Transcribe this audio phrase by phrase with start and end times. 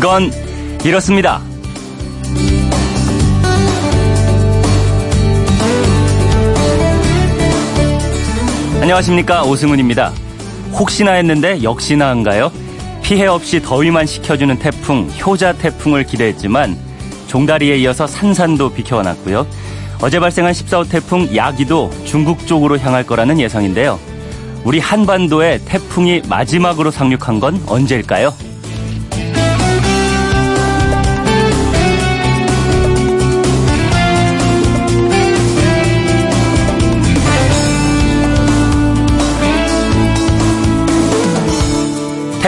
[0.00, 0.32] 그건
[0.82, 1.42] 이렇습니다.
[8.80, 10.14] 안녕하십니까 오승훈입니다.
[10.72, 12.50] 혹시나 했는데 역시나 한가요?
[13.02, 16.78] 피해 없이 더위만 식혀주는 태풍 효자 태풍을 기대했지만
[17.26, 19.46] 종다리에 이어서 산산도 비켜왔고요.
[20.00, 24.00] 어제 발생한 14호 태풍 야기도 중국 쪽으로 향할 거라는 예상인데요.
[24.64, 28.32] 우리 한반도에 태풍이 마지막으로 상륙한 건 언제일까요?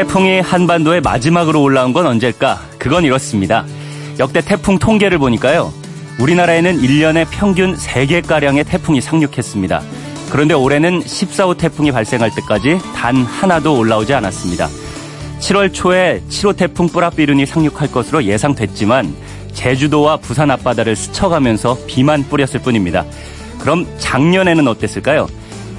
[0.02, 2.60] 태풍이 한반도에 마지막으로 올라온 건 언제일까?
[2.76, 3.64] 그건 이렇습니다.
[4.18, 5.72] 역대 태풍 통계를 보니까요.
[6.18, 9.80] 우리나라에는 1년에 평균 3개가량의 태풍이 상륙했습니다.
[10.28, 14.68] 그런데 올해는 14호 태풍이 발생할 때까지 단 하나도 올라오지 않았습니다.
[15.38, 19.14] 7월 초에 7호 태풍 뿌라비룬이 상륙할 것으로 예상됐지만
[19.52, 23.04] 제주도와 부산 앞바다를 스쳐가면서 비만 뿌렸을 뿐입니다.
[23.60, 25.28] 그럼 작년에는 어땠을까요?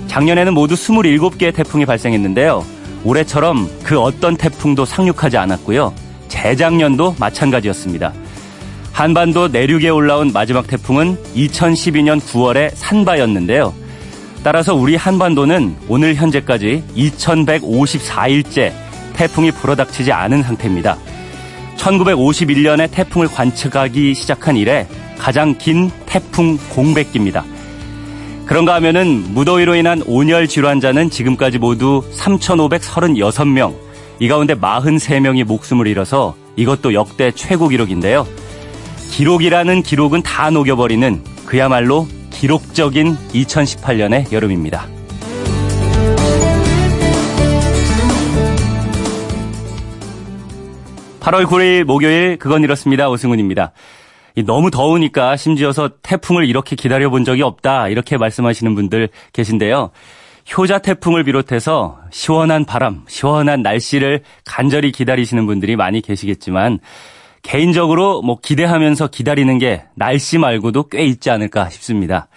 [0.07, 2.72] 작년에는 모두 27개의 태풍이 발생했는데요.
[3.03, 5.93] 올해처럼 그 어떤 태풍도 상륙하지 않았고요.
[6.27, 8.13] 재작년도 마찬가지였습니다.
[8.91, 13.73] 한반도 내륙에 올라온 마지막 태풍은 2012년 9월에 산바였는데요.
[14.43, 18.73] 따라서 우리 한반도는 오늘 현재까지 2154일째
[19.13, 20.97] 태풍이 불어닥치지 않은 상태입니다.
[21.77, 24.87] 1951년에 태풍을 관측하기 시작한 이래
[25.17, 27.45] 가장 긴 태풍 공백기입니다.
[28.45, 33.73] 그런가 하면은 무더위로 인한 온열 질환자는 지금까지 모두 3,536명,
[34.19, 38.27] 이 가운데 43명이 목숨을 잃어서 이것도 역대 최고 기록인데요.
[39.11, 44.87] 기록이라는 기록은 다 녹여버리는 그야말로 기록적인 2018년의 여름입니다.
[51.19, 53.09] 8월 9일 목요일 그건 이렇습니다.
[53.09, 53.71] 오승훈입니다.
[54.41, 59.91] 너무 더우니까 심지어서 태풍을 이렇게 기다려 본 적이 없다 이렇게 말씀하시는 분들 계신데요.
[60.57, 66.79] 효자 태풍을 비롯해서 시원한 바람, 시원한 날씨를 간절히 기다리시는 분들이 많이 계시겠지만
[67.43, 72.27] 개인적으로 뭐 기대하면서 기다리는 게 날씨 말고도 꽤 있지 않을까 싶습니다.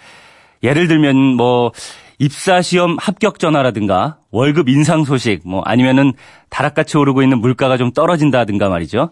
[0.63, 1.71] 예를 들면 뭐
[2.19, 6.13] 입사 시험 합격 전화라든가 월급 인상 소식 뭐 아니면은
[6.49, 9.11] 다락같이 오르고 있는 물가가 좀 떨어진다든가 말이죠.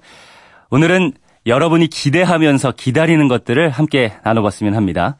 [0.69, 1.13] 오늘은
[1.45, 5.17] 여러분이 기대하면서 기다리는 것들을 함께 나눠봤으면 합니다.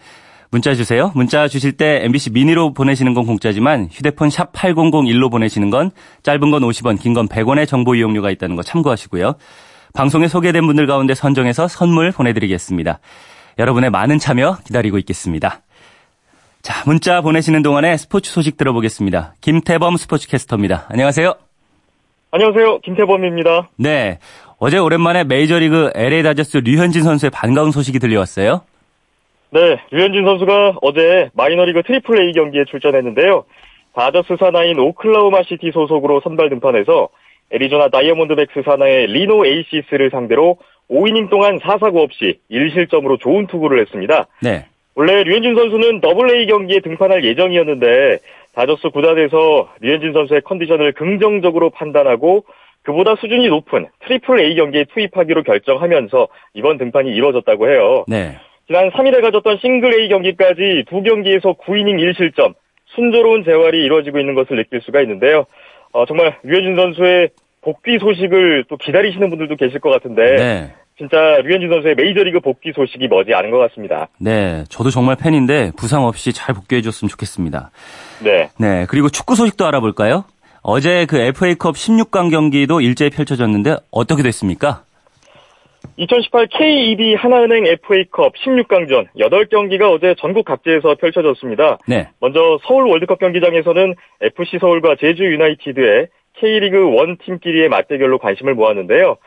[0.51, 1.11] 문자 주세요.
[1.15, 5.91] 문자 주실 때 MBC 미니로 보내시는 건 공짜지만 휴대폰 샵 8001로 보내시는 건
[6.23, 9.35] 짧은 건 50원, 긴 건 100원의 정보 이용료가 있다는 거 참고하시고요.
[9.93, 12.99] 방송에 소개된 분들 가운데 선정해서 선물 보내드리겠습니다.
[13.59, 15.61] 여러분의 많은 참여 기다리고 있겠습니다.
[16.61, 19.35] 자, 문자 보내시는 동안에 스포츠 소식 들어보겠습니다.
[19.41, 20.85] 김태범 스포츠캐스터입니다.
[20.89, 21.33] 안녕하세요.
[22.31, 22.79] 안녕하세요.
[22.79, 23.69] 김태범입니다.
[23.77, 24.19] 네.
[24.57, 28.61] 어제 오랜만에 메이저리그 LA 다저스 류현진 선수의 반가운 소식이 들려왔어요.
[29.51, 33.45] 네, 류현진 선수가 어제 마이너리그 트리플 A 경기에 출전했는데요.
[33.93, 37.09] 다저스 산하인 오클라호마 시티 소속으로 선발 등판해서
[37.51, 40.57] 애리조나 다이아몬드백스 산하의 리노 에이시스를 상대로
[40.89, 44.27] 5이닝 동안 4사구 없이 1실점으로 좋은 투구를 했습니다.
[44.41, 44.65] 네.
[44.95, 48.19] 원래 류현진 선수는 더블A 경기에 등판할 예정이었는데
[48.53, 52.45] 다저스 구단에서 류현진 선수의 컨디션을 긍정적으로 판단하고
[52.85, 58.05] 그보다 수준이 높은 트리플 A 경기에 투입하기로 결정하면서 이번 등판이 이루어졌다고 해요.
[58.07, 58.37] 네.
[58.67, 62.53] 지난 3일에 가졌던 싱글 A 경기까지 두 경기에서 9이닝 1실점,
[62.95, 65.45] 순조로운 재활이 이루어지고 있는 것을 느낄 수가 있는데요.
[65.91, 67.29] 어, 정말 류현진 선수의
[67.61, 70.73] 복귀 소식을 또 기다리시는 분들도 계실 것 같은데 네.
[70.97, 74.07] 진짜 류현진 선수의 메이저리그 복귀 소식이 머지 않은 것 같습니다.
[74.19, 77.71] 네, 저도 정말 팬인데 부상 없이 잘 복귀해줬으면 좋겠습니다.
[78.23, 78.49] 네.
[78.59, 80.25] 네, 그리고 축구 소식도 알아볼까요?
[80.67, 84.81] 어제 그 FA컵 16강 경기도 일제히 펼쳐졌는데 어떻게 됐습니까?
[85.97, 91.77] 2018 KEB 하나은행 FA컵 16강전 8경기가 어제 전국 각지에서 펼쳐졌습니다.
[91.87, 92.09] 네.
[92.19, 96.07] 먼저 서울 월드컵 경기장에서는 FC 서울과 제주 유나이티드의
[96.37, 99.17] K리그 1 팀끼리의 맞대결로 관심을 모았는데요.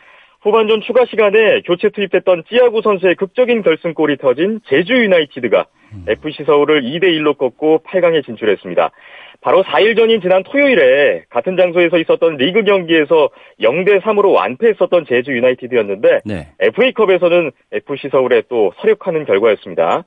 [0.40, 6.04] 후반전 추가 시간에 교체 투입됐던 찌아구 선수의 극적인 결승골이 터진 제주 유나이티드가 음.
[6.08, 8.90] FC 서울을 2대 1로 꺾고 8강에 진출했습니다.
[9.40, 13.30] 바로 4일 전인 지난 토요일에 같은 장소에서 있었던 리그 경기에서
[13.60, 16.48] 0대 3으로 완패했었던 제주 유나이티드였는데 네.
[16.58, 20.04] FA컵에서는 FC 서울에 또 서력하는 결과였습니다.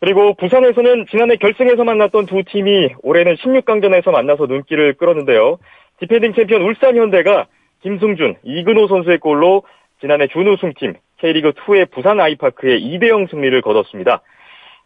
[0.00, 5.58] 그리고 부산에서는 지난해 결승에서 만났던 두 팀이 올해는 16강전에서 만나서 눈길을 끌었는데요.
[6.00, 7.46] 디펜딩 챔피언 울산 현대가
[7.82, 9.62] 김승준, 이근호 선수의 골로
[10.00, 14.22] 지난해 준우승팀 K리그2의 부산 아이파크에 2대0 승리를 거뒀습니다.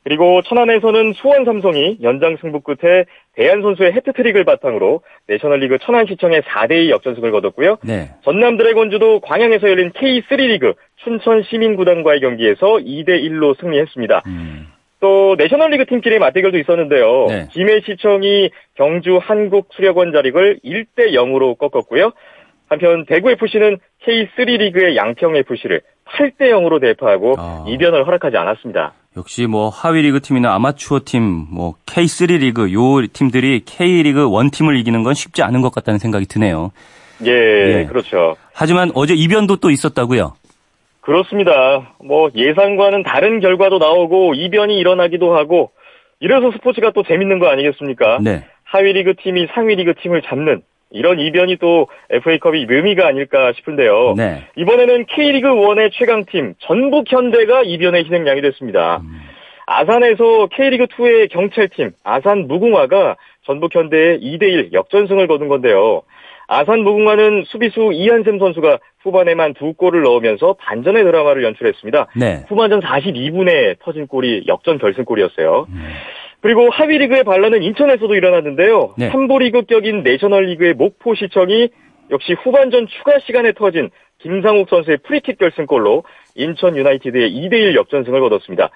[0.07, 7.33] 그리고 천안에서는 수원 삼성이 연장 승부 끝에 데얀 선수의 해트트릭을 바탕으로 내셔널리그 천안시청에 4대2 역전승을
[7.33, 7.79] 거뒀고요.
[7.83, 8.11] 네.
[8.23, 14.23] 전남 드래곤즈도 광양에서 열린 K3 리그 춘천 시민구단과의 경기에서 2대1로 승리했습니다.
[14.27, 14.69] 음.
[15.01, 17.27] 또 내셔널리그 팀끼리 맞대결도 있었는데요.
[17.27, 17.49] 네.
[17.51, 22.13] 김해시청이 경주 한국수력원 자릭을 1대 0으로 꺾었고요.
[22.69, 27.65] 한편 대구FC는 K3 리그의 양평FC를 8대 0으로 대파하고 아.
[27.67, 28.95] 이변을 허락하지 않았습니다.
[29.17, 34.77] 역시 뭐 하위 리그 팀이나 아마추어 팀, 뭐 K3 리그 요 팀들이 K리그 원 팀을
[34.77, 36.71] 이기는 건 쉽지 않은 것 같다는 생각이 드네요.
[37.25, 38.37] 예, 예, 그렇죠.
[38.53, 40.35] 하지만 어제 이변도 또 있었다고요?
[41.01, 41.95] 그렇습니다.
[42.05, 45.71] 뭐 예상과는 다른 결과도 나오고 이변이 일어나기도 하고
[46.21, 48.19] 이래서 스포츠가 또 재밌는 거 아니겠습니까?
[48.21, 48.45] 네.
[48.65, 54.15] 하위 리그 팀이 상위 리그 팀을 잡는 이런 이변이 또 FA컵이 묘미가 아닐까 싶은데요.
[54.17, 54.47] 네.
[54.57, 58.99] 이번에는 K리그 1의 최강팀 전북 현대가 이변의 희생양이 됐습니다.
[58.99, 59.21] 음.
[59.67, 66.03] 아산에서 K리그 2의 경찰팀 아산 무궁화가 전북 현대의 2대1 역전승을 거둔 건데요.
[66.49, 72.07] 아산 무궁화는 수비수 이한샘 선수가 후반에만 두 골을 넣으면서 반전의 드라마를 연출했습니다.
[72.17, 72.45] 네.
[72.49, 75.67] 후반전 42분에 터진 골이 역전 결승골이었어요.
[75.69, 75.89] 음.
[76.47, 78.95] 그리고 하위 리그의 반란은 인천에서도 일어났는데요.
[78.97, 79.11] 네.
[79.11, 81.71] 3부 리그 격인 내셔널리그의 목포시청이
[82.13, 86.05] 역시 후반전 추가 시간에 터진 김상욱 선수의 프리킥 결승골로
[86.37, 88.71] 인천 유나이티드에 2대1 역전승을 거뒀습니다.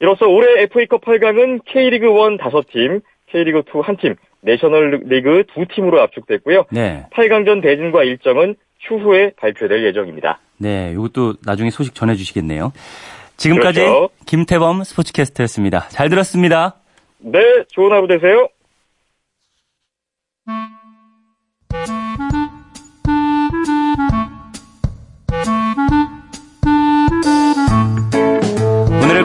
[0.00, 6.66] 이로써 올해 FA컵 8강은 K리그 1 5팀, K리그 2 1팀, 내셔널리그 2팀으로 압축됐고요.
[6.70, 7.06] 네.
[7.14, 10.38] 8강전 대진과 일정은 추후에 발표될 예정입니다.
[10.58, 12.72] 네, 이것도 나중에 소식 전해주시겠네요.
[13.38, 14.10] 지금까지 그렇죠.
[14.26, 15.88] 김태범 스포츠캐스터였습니다.
[15.88, 16.74] 잘 들었습니다.
[17.28, 18.48] 네, 좋은 하루 되세요.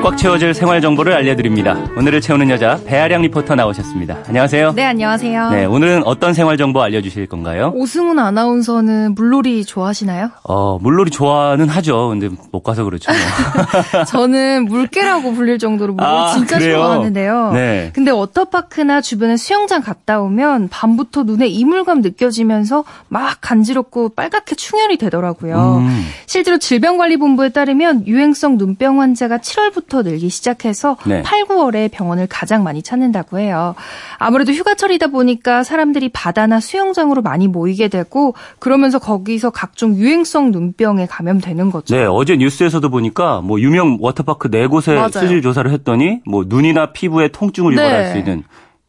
[0.03, 1.77] 꽉 채워질 생활 정보를 알려드립니다.
[1.95, 4.18] 오늘을 채우는 여자 배아량 리포터 나오셨습니다.
[4.27, 4.74] 안녕하세요.
[4.74, 5.50] 네, 안녕하세요.
[5.51, 7.71] 네, 오늘은 어떤 생활 정보 알려주실 건가요?
[7.75, 10.31] 오승훈 아나운서는 물놀이 좋아하시나요?
[10.44, 12.09] 어, 물놀이 좋아는 하죠.
[12.09, 13.12] 근데 못 가서 그렇죠.
[13.12, 14.03] 뭐.
[14.06, 16.77] 저는 물개라고 불릴 정도로 물놀이 아, 진짜 그래요?
[16.77, 17.51] 좋아하는데요.
[17.53, 17.92] 네.
[17.94, 25.77] 근데 워터파크나 주변에 수영장 갔다 오면 밤부터 눈에 이물감 느껴지면서 막 간지럽고 빨갛게 충혈이 되더라고요.
[25.77, 26.06] 음.
[26.25, 31.21] 실제로 질병관리본부에 따르면 유행성 눈병 환자가 7월부터 1 0 늘기 시작해서 네.
[31.23, 33.75] 8, 9월에 병원을 가장 많이 찾는다고 해요.
[34.17, 41.71] 아무래도 휴가철이다 보니까 사람들이 바다나 수영장으로 많이 모이게 되고 그러면서 거기서 각종 유행성 눈병에 감염되는
[41.71, 41.95] 거죠.
[41.95, 47.27] 네, 어제 뉴스에서도 보니까 뭐 유명 워터파크 네 곳에 수질 조사를 했더니 뭐 눈이나 피부에
[47.29, 47.81] 통증을 네.
[47.81, 48.43] 유발할 수 있는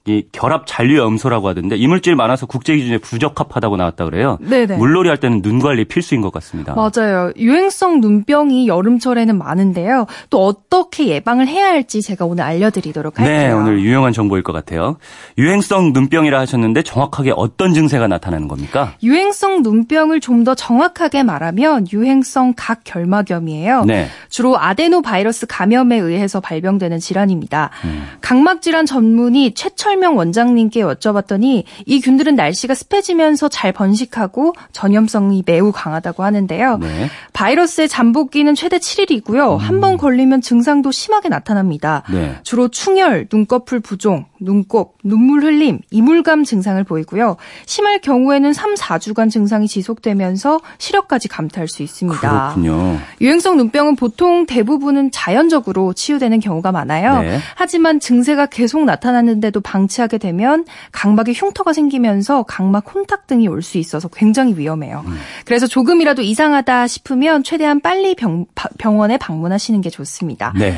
[0.05, 4.37] 이 결합 잔류 염소라고 하던데 이물질 많아서 국제 기준에 부적합하다고 나왔다 그래요.
[4.41, 4.77] 네네.
[4.77, 6.75] 물놀이 할 때는 눈 관리 필수인 것 같습니다.
[6.75, 7.33] 맞아요.
[7.37, 10.07] 유행성 눈병이 여름철에는 많은데요.
[10.29, 13.47] 또 어떻게 예방을 해야 할지 제가 오늘 알려드리도록 네, 할게요.
[13.47, 14.97] 네, 오늘 유용한 정보일 것 같아요.
[15.39, 18.93] 유행성 눈병이라 하셨는데 정확하게 어떤 증세가 나타나는 겁니까?
[19.03, 23.85] 유행성 눈병을 좀 더 정확하게 말하면 유행성 각결막염이에요.
[23.85, 24.09] 네.
[24.29, 27.71] 주로 아데노 바이러스 감염에 의해서 발병되는 질환입니다.
[27.85, 28.09] 음.
[28.21, 35.71] 각막 질환 전문의 최철 설명 원장님께 여쭤봤더니 이 균들은 날씨가 습해지면서 잘 번식하고 전염성이 매우
[35.71, 36.79] 강하다고 하는데요.
[36.79, 37.11] 네.
[37.35, 39.55] 바이러스의 잠복기는 최대 7일이고요.
[39.55, 39.59] 음.
[39.59, 42.05] 한번 걸리면 증상도 심하게 나타납니다.
[42.11, 42.39] 네.
[42.43, 47.37] 주로 충혈, 눈꺼풀 부종, 눈곱, 눈물 흘림, 이물감 증상을 보이고요.
[47.67, 52.21] 심할 경우에는 3, 4주간 증상이 지속되면서 시력까지 감퇴할 수 있습니다.
[52.21, 52.99] 그렇군요.
[53.21, 57.21] 유행성 눈병은 보통 대부분은 자연적으로 치유되는 경우가 많아요.
[57.21, 57.39] 네.
[57.57, 63.79] 하지만 증세가 계속 나타나는데도 방 치하게 되면 각막에 흉터가 생기면서 각막 혼탁 등이 올 수
[63.79, 65.05] 있어서 굉장히 위험해요.
[65.07, 65.19] 음.
[65.45, 68.47] 그래서 조금이라도 이상하다 싶으면 최대한 빨리 병,
[68.79, 70.53] 병원에 방문하시는 게 좋습니다.
[70.59, 70.75] 네.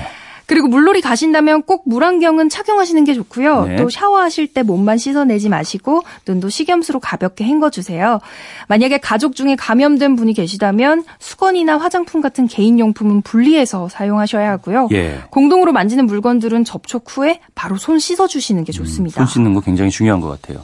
[0.46, 3.64] 그리고 물놀이 가신다면 꼭 물안경은 착용하시는 게 좋고요.
[3.64, 3.76] 네.
[3.76, 8.20] 또 샤워하실 때 몸만 씻어내지 마시고 눈도 식염수로 가볍게 헹궈주세요.
[8.68, 14.88] 만약에 가족 중에 감염된 분이 계시다면 수건이나 화장품 같은 개인용품은 분리해서 사용하셔야 하고요.
[14.92, 15.20] 예.
[15.30, 19.22] 공동으로 만지는 물건들은 접촉 후에 바로 손 씻어주시는 게 음, 좋습니다.
[19.22, 20.62] 음, 손 씻는 거 굉장히 중요한 것 같아요.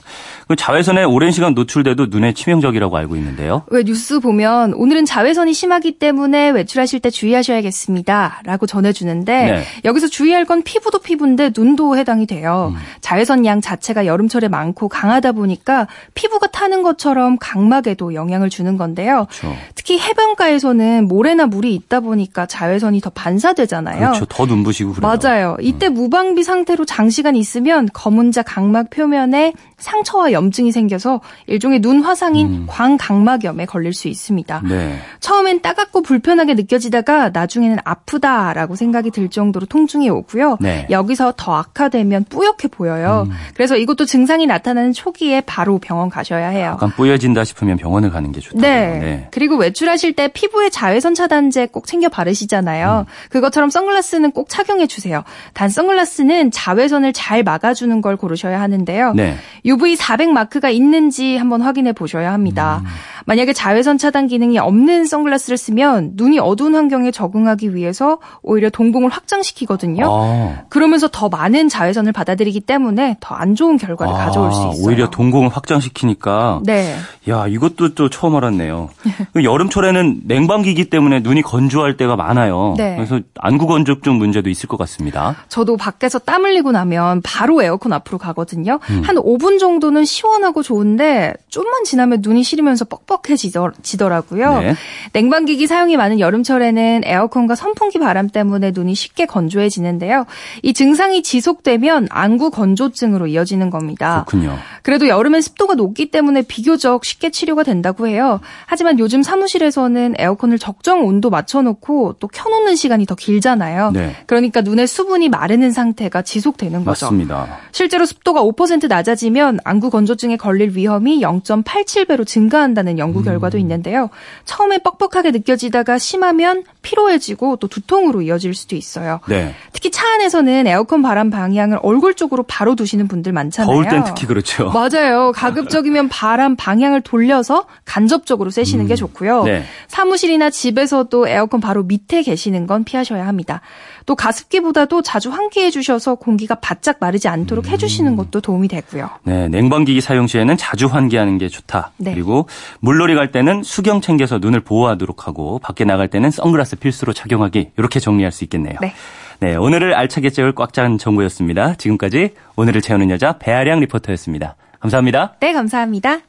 [0.50, 3.62] 그 자외선에 오랜 시간 노출돼도 눈에 치명적이라고 알고 있는데요.
[3.68, 8.40] 왜 뉴스 보면 오늘은 자외선이 심하기 때문에 외출하실 때 주의하셔야겠습니다.
[8.42, 9.62] 라고 전해주는데 네.
[9.84, 12.72] 여기서 주의할 건 피부도 피부인데 눈도 해당이 돼요.
[12.74, 12.80] 음.
[13.00, 19.28] 자외선 양 자체가 여름철에 많고 강하다 보니까 피부가 타는 것처럼 각막에도 영향을 주는 건데요.
[19.30, 19.56] 그렇죠.
[19.76, 24.00] 특히 해변가에서는 모래나 물이 있다 보니까 자외선이 더 반사되잖아요.
[24.00, 24.24] 그렇죠.
[24.24, 25.16] 더 눈부시고 그래요.
[25.22, 25.56] 맞아요.
[25.60, 25.94] 이때 음.
[25.94, 32.66] 무방비 상태로 장시간 있으면 검은자 각막 표면에 상처와 염증이 생겨서 일종의 눈 화상인 음.
[32.68, 34.62] 광각막염에 걸릴 수 있습니다.
[34.68, 34.98] 네.
[35.20, 40.58] 처음엔 따갑고 불편하게 느껴지다가 나중에는 아프다라고 생각이 들 정도로 통증이 오고요.
[40.60, 40.86] 네.
[40.90, 43.26] 여기서 더 악화되면 뿌옇게 보여요.
[43.28, 43.32] 음.
[43.54, 46.72] 그래서 이것도 증상이 나타나는 초기에 바로 병원 가셔야 해요.
[46.74, 48.60] 약간 뿌여진다 싶으면 병원을 가는 게 좋다.
[48.60, 48.98] 네.
[48.98, 49.28] 네.
[49.30, 53.06] 그리고 외출하실 때 피부에 자외선 차단제 꼭 챙겨 바르시잖아요.
[53.06, 53.30] 음.
[53.30, 55.24] 그것처럼 선글라스는 꼭 착용해 주세요.
[55.54, 59.14] 단 선글라스는 자외선을 잘 막아주는 걸 고르셔야 하는데요.
[59.14, 59.36] 네.
[59.70, 62.82] UV 400 마크가 있는지 한번 확인해 보셔야 합니다.
[62.84, 62.88] 음.
[63.26, 70.04] 만약에 자외선 차단 기능이 없는 선글라스를 쓰면 눈이 어두운 환경에 적응하기 위해서 오히려 동공을 확장시키거든요.
[70.08, 70.62] 아.
[70.70, 74.16] 그러면서 더 많은 자외선을 받아들이기 때문에 더 안 좋은 결과를 아.
[74.26, 74.86] 가져올 수 있어요.
[74.86, 76.60] 오히려 동공을 확장시키니까.
[76.64, 76.94] 네.
[77.28, 78.90] 야 이것도 또 처음 알았네요.
[79.32, 82.74] 그 여름철에는 냉방기기 때문에 눈이 건조할 때가 많아요.
[82.76, 82.96] 네.
[82.96, 85.36] 그래서 안구 건조증 문제도 있을 것 같습니다.
[85.48, 88.78] 저도 밖에서 땀 흘리고 나면 바로 에어컨 앞으로 가거든요.
[88.90, 89.02] 음.
[89.04, 94.60] 한 5분 정도는 시원하고 좋은데 좀만 지나면 눈이 시리면서 뻑뻑해지더라고요.
[94.60, 94.74] 네.
[95.12, 100.26] 냉방기기 사용이 많은 여름철에는 에어컨과 선풍기 바람 때문에 눈이 쉽게 건조해지는데요.
[100.64, 104.24] 이 증상이 지속되면 안구 건조증으로 이어지는 겁니다.
[104.26, 104.56] 그렇군요.
[104.82, 108.40] 그래도 여름엔 습도가 높기 때문에 비교적 쉽게 치료가 된다고 해요.
[108.66, 113.90] 하지만 요즘 사무실에서는 에어컨을 적정 온도 맞춰놓고 또 켜놓는 시간이 더 길잖아요.
[113.92, 114.16] 네.
[114.26, 117.06] 그러니까 눈에 수분이 마르는 상태가 지속되는 거죠.
[117.06, 117.58] 맞습니다.
[117.72, 123.60] 실제로 습도가 5% 낮아지면 안구 건조증에 걸릴 위험이 0.87배로 증가한다는 연구 결과도 음.
[123.60, 124.10] 있는데요.
[124.44, 129.20] 처음에 뻑뻑하게 느껴지다가 심하면 피로해지고 또 두통으로 이어질 수도 있어요.
[129.28, 129.54] 네.
[129.72, 133.72] 특히 차 안에서는 에어컨 바람 방향을 얼굴 쪽으로 바로 두시는 분들 많잖아요.
[133.72, 134.70] 더울 땐 특히 그렇죠.
[134.70, 135.32] 맞아요.
[135.36, 138.88] 가급적이면 바람 방향을 돌려서 간접적으로 쐬시는 음.
[138.88, 139.44] 게 좋고요.
[139.44, 139.64] 네.
[139.88, 143.60] 사무실이나 집에서도 에어컨 바로 밑에 계시는 건 피하셔야 합니다.
[144.06, 147.70] 또 가습기보다도 자주 환기해 주셔서 공기가 바짝 마르지 않도록 음.
[147.70, 149.08] 해주시는 것도 도움이 되고요.
[149.24, 151.92] 네, 냉방기기 사용 시에는 자주 환기하는 게 좋다.
[151.98, 152.12] 네.
[152.12, 152.46] 그리고
[152.80, 158.00] 물놀이 갈 때는 수경 챙겨서 눈을 보호하도록 하고 밖에 나갈 때는 선글라스 필수로 착용하기 이렇게
[158.00, 158.76] 정리할 수 있겠네요.
[158.80, 158.94] 네.
[159.40, 161.74] 네, 오늘을 알차게 채울 꽉 찬 정보였습니다.
[161.74, 164.56] 지금까지 오늘을 채우는 여자 배아량 리포터였습니다.
[164.80, 165.34] 감사합니다.
[165.40, 166.20] 네, 감사합니다.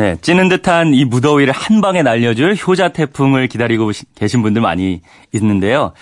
[0.00, 5.02] 네, 찌는 듯한 이 무더위를 한 방에 날려줄 효자 태풍을 기다리고 계신 분들 많이
[5.34, 5.92] 있는데요.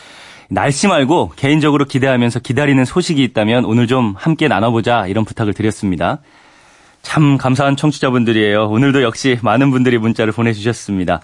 [0.49, 6.21] 날씨 말고 개인적으로 기대하면서 기다리는 소식이 있다면 오늘 좀 함께 나눠보자 이런 부탁을 드렸습니다.
[7.03, 8.69] 참 감사한 청취자분들이에요.
[8.69, 11.21] 오늘도 역시 많은 분들이 문자를 보내주셨습니다.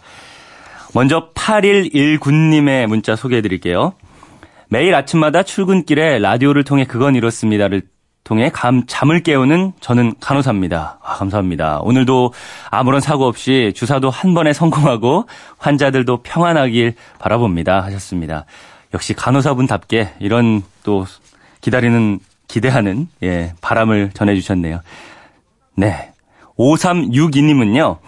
[0.95, 3.93] 먼저 8119님의 문자 소개해 드릴게요.
[4.69, 7.83] 매일 아침마다 출근길에 라디오를 통해 그건 이렇습니다를
[8.25, 10.99] 통해 감, 잠을 깨우는 저는 간호사입니다.
[11.03, 11.81] 아, 감사합니다.
[11.83, 12.33] 오늘도
[12.71, 15.27] 아무런 사고 없이 주사도 한 번에 성공하고
[15.59, 17.83] 환자들도 평안하길 바라봅니다.
[17.83, 18.47] 하셨습니다.
[18.95, 21.05] 역시 간호사분답게 이런 또
[21.61, 24.81] 기다리는, 기대하는, 예, 바람을 전해 주셨네요.
[25.77, 26.11] 네.
[26.59, 27.99] 5362님은요,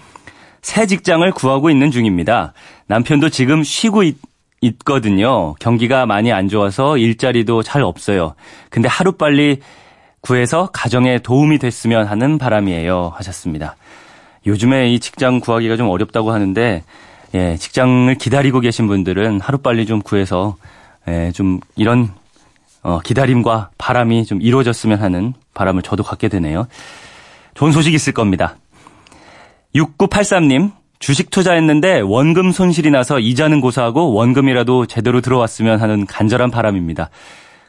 [0.63, 2.55] 새 직장을 구하고 있는 중입니다.
[2.87, 4.17] 남편도 지금 쉬고 있,
[4.63, 5.55] 있거든요.
[5.55, 8.35] 경기가 많이 안 좋아서 일자리도 잘 없어요.
[8.71, 9.61] 근데 하루빨리
[10.21, 13.13] 구해서 가정에 도움이 됐으면 하는 바람이에요.
[13.17, 13.77] 하셨습니다.
[14.47, 16.83] 요즘에 이 직장 구하기가 좀 어렵다고 하는데,
[17.35, 20.57] 예, 직장을 기다리고 계신 분들은 하루빨리 좀 구해서,
[21.09, 22.11] 예, 좀 이런,
[22.83, 26.69] 어, 기다림과 바람이 좀 이루어졌으면 하는 바람을 저도 갖게 되네요.
[27.55, 28.57] 좋은 소식 있을 겁니다.
[29.75, 37.11] 6983님, 주식 투자했는데 원금 손실이 나서 이자는 고사하고 원금이라도 제대로 들어왔으면 하는 간절한 바람입니다.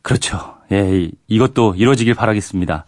[0.01, 0.56] 그렇죠.
[0.71, 2.85] 예, 이것도 이루어지길 바라겠습니다.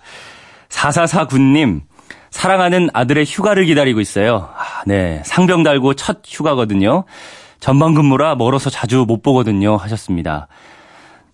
[0.70, 1.82] 4449님,
[2.30, 4.50] 사랑하는 아들의 휴가를 기다리고 있어요.
[4.56, 7.06] 아, 네, 상병 달고 첫 휴가거든요.
[7.60, 9.76] 전방 근무라 멀어서 자주 못 보거든요.
[9.78, 10.48] 하셨습니다.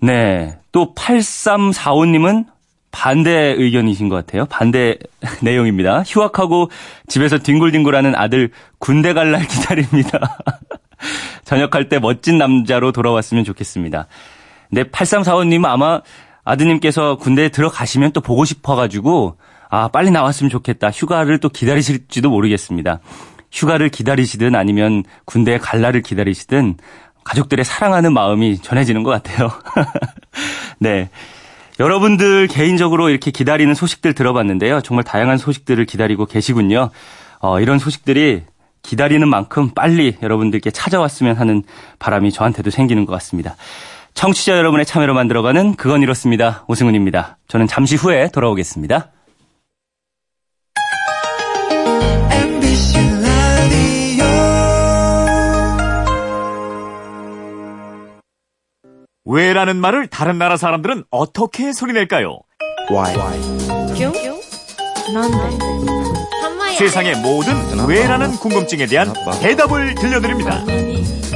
[0.01, 2.45] 네, 또 8345님은
[2.91, 4.45] 반대 의견이신 것 같아요.
[4.45, 4.97] 반대
[5.43, 6.03] 내용입니다.
[6.07, 6.69] 휴학하고
[7.07, 10.37] 집에서 뒹굴뒹굴하는 아들 군대 갈 날 기다립니다.
[11.43, 14.07] 전역할 때 멋진 남자로 돌아왔으면 좋겠습니다.
[14.71, 16.01] 네, 8345님은 아마
[16.45, 19.37] 아드님께서 군대에 들어가시면 또 보고 싶어가지고
[19.69, 22.99] 아 빨리 나왔으면 좋겠다 휴가를 또 기다리실지도 모르겠습니다.
[23.51, 26.77] 휴가를 기다리시든 아니면 군대에 갈 날을 기다리시든
[27.23, 29.49] 가족들의 사랑하는 마음이 전해지는 것 같아요.
[30.79, 31.09] 네.
[31.79, 34.81] 여러분들 개인적으로 이렇게 기다리는 소식들 들어봤는데요.
[34.81, 36.91] 정말 다양한 소식들을 기다리고 계시군요.
[37.39, 38.43] 어, 이런 소식들이
[38.81, 41.63] 기다리는 만큼 빨리 여러분들께 찾아왔으면 하는
[41.99, 43.55] 바람이 저한테도 생기는 것 같습니다.
[44.15, 46.63] 청취자 여러분의 참여로 만들어가는 그건 이렇습니다.
[46.67, 47.37] 오승훈입니다.
[47.47, 49.11] 저는 잠시 후에 돌아오겠습니다.
[59.27, 62.39] 왜라는 말을 다른 나라 사람들은 어떻게 소리낼까요?
[62.89, 63.15] Why?
[63.95, 64.13] 큐?
[65.13, 65.75] 난데?
[66.77, 67.87] 세상의 모든 음.
[67.87, 69.13] 왜라는 궁금증에 대한 음.
[69.41, 70.63] 대답을 들려드립니다.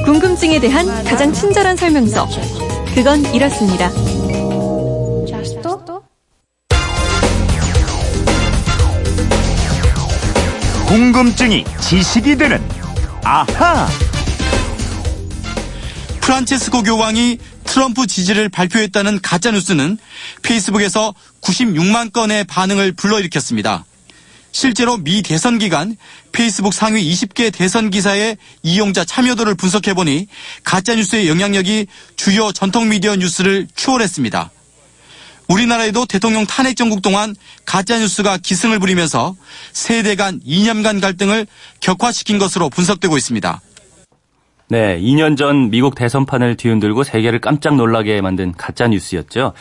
[0.05, 2.27] 궁금증에 대한 가장 친절한 설명서.
[2.95, 3.89] 그건 이렇습니다.
[10.87, 12.59] 궁금증이 지식이 되는
[13.23, 13.87] 아하!
[16.21, 19.99] 프란체스코 교황이 트럼프 지지를 발표했다는 가짜 뉴스는
[20.41, 23.85] 페이스북에서 96만 건의 반응을 불러일으켰습니다.
[24.51, 25.95] 실제로 미 대선 기간
[26.31, 30.27] 페이스북 상위 20개 대선 기사의 이용자 참여도를 분석해보니
[30.63, 34.51] 가짜뉴스의 영향력이 주요 전통 미디어 뉴스를 추월했습니다.
[35.49, 39.35] 우리나라에도 대통령 탄핵 정국 동안 가짜뉴스가 기승을 부리면서
[39.73, 41.47] 세대 간 이념 간 갈등을
[41.79, 43.61] 격화시킨 것으로 분석되고 있습니다.
[44.71, 49.53] 네, 2년 전 미국 대선판을 뒤흔들고 세계를 깜짝 놀라게 만든 가짜뉴스였죠.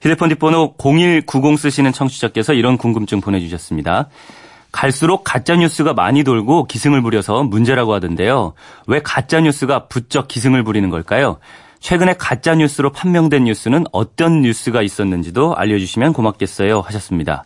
[0.00, 4.08] 휴대폰 뒷번호 0190 쓰시는 청취자께서 이런 궁금증 보내주셨습니다.
[4.72, 8.52] 갈수록 가짜뉴스가 많이 돌고 기승을 부려서 문제라고 하던데요.
[8.86, 11.38] 왜 가짜뉴스가 부쩍 기승을 부리는 걸까요?
[11.80, 17.44] 최근에 가짜뉴스로 판명된 뉴스는 어떤 뉴스가 있었는지도 알려주시면 고맙겠어요 하셨습니다.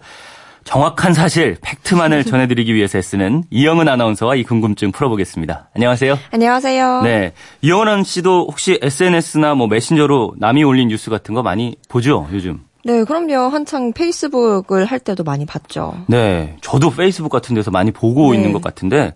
[0.71, 5.69] 정확한 사실, 팩트만을 전해드리기 위해서 애쓰는 이영은 아나운서와 이 궁금증 풀어보겠습니다.
[5.75, 6.17] 안녕하세요.
[6.31, 7.03] 안녕하세요.
[7.03, 7.33] 네.
[7.61, 12.61] 이영은 씨도 혹시 SNS나 뭐 메신저로 남이 올린 뉴스 같은 거 많이 보죠, 요즘?
[12.85, 13.49] 네, 그럼요.
[13.49, 16.05] 한창 페이스북을 할 때도 많이 봤죠.
[16.07, 16.57] 네.
[16.61, 18.39] 저도 페이스북 같은 데서 많이 보고 네.
[18.39, 19.13] 있는 것 같은데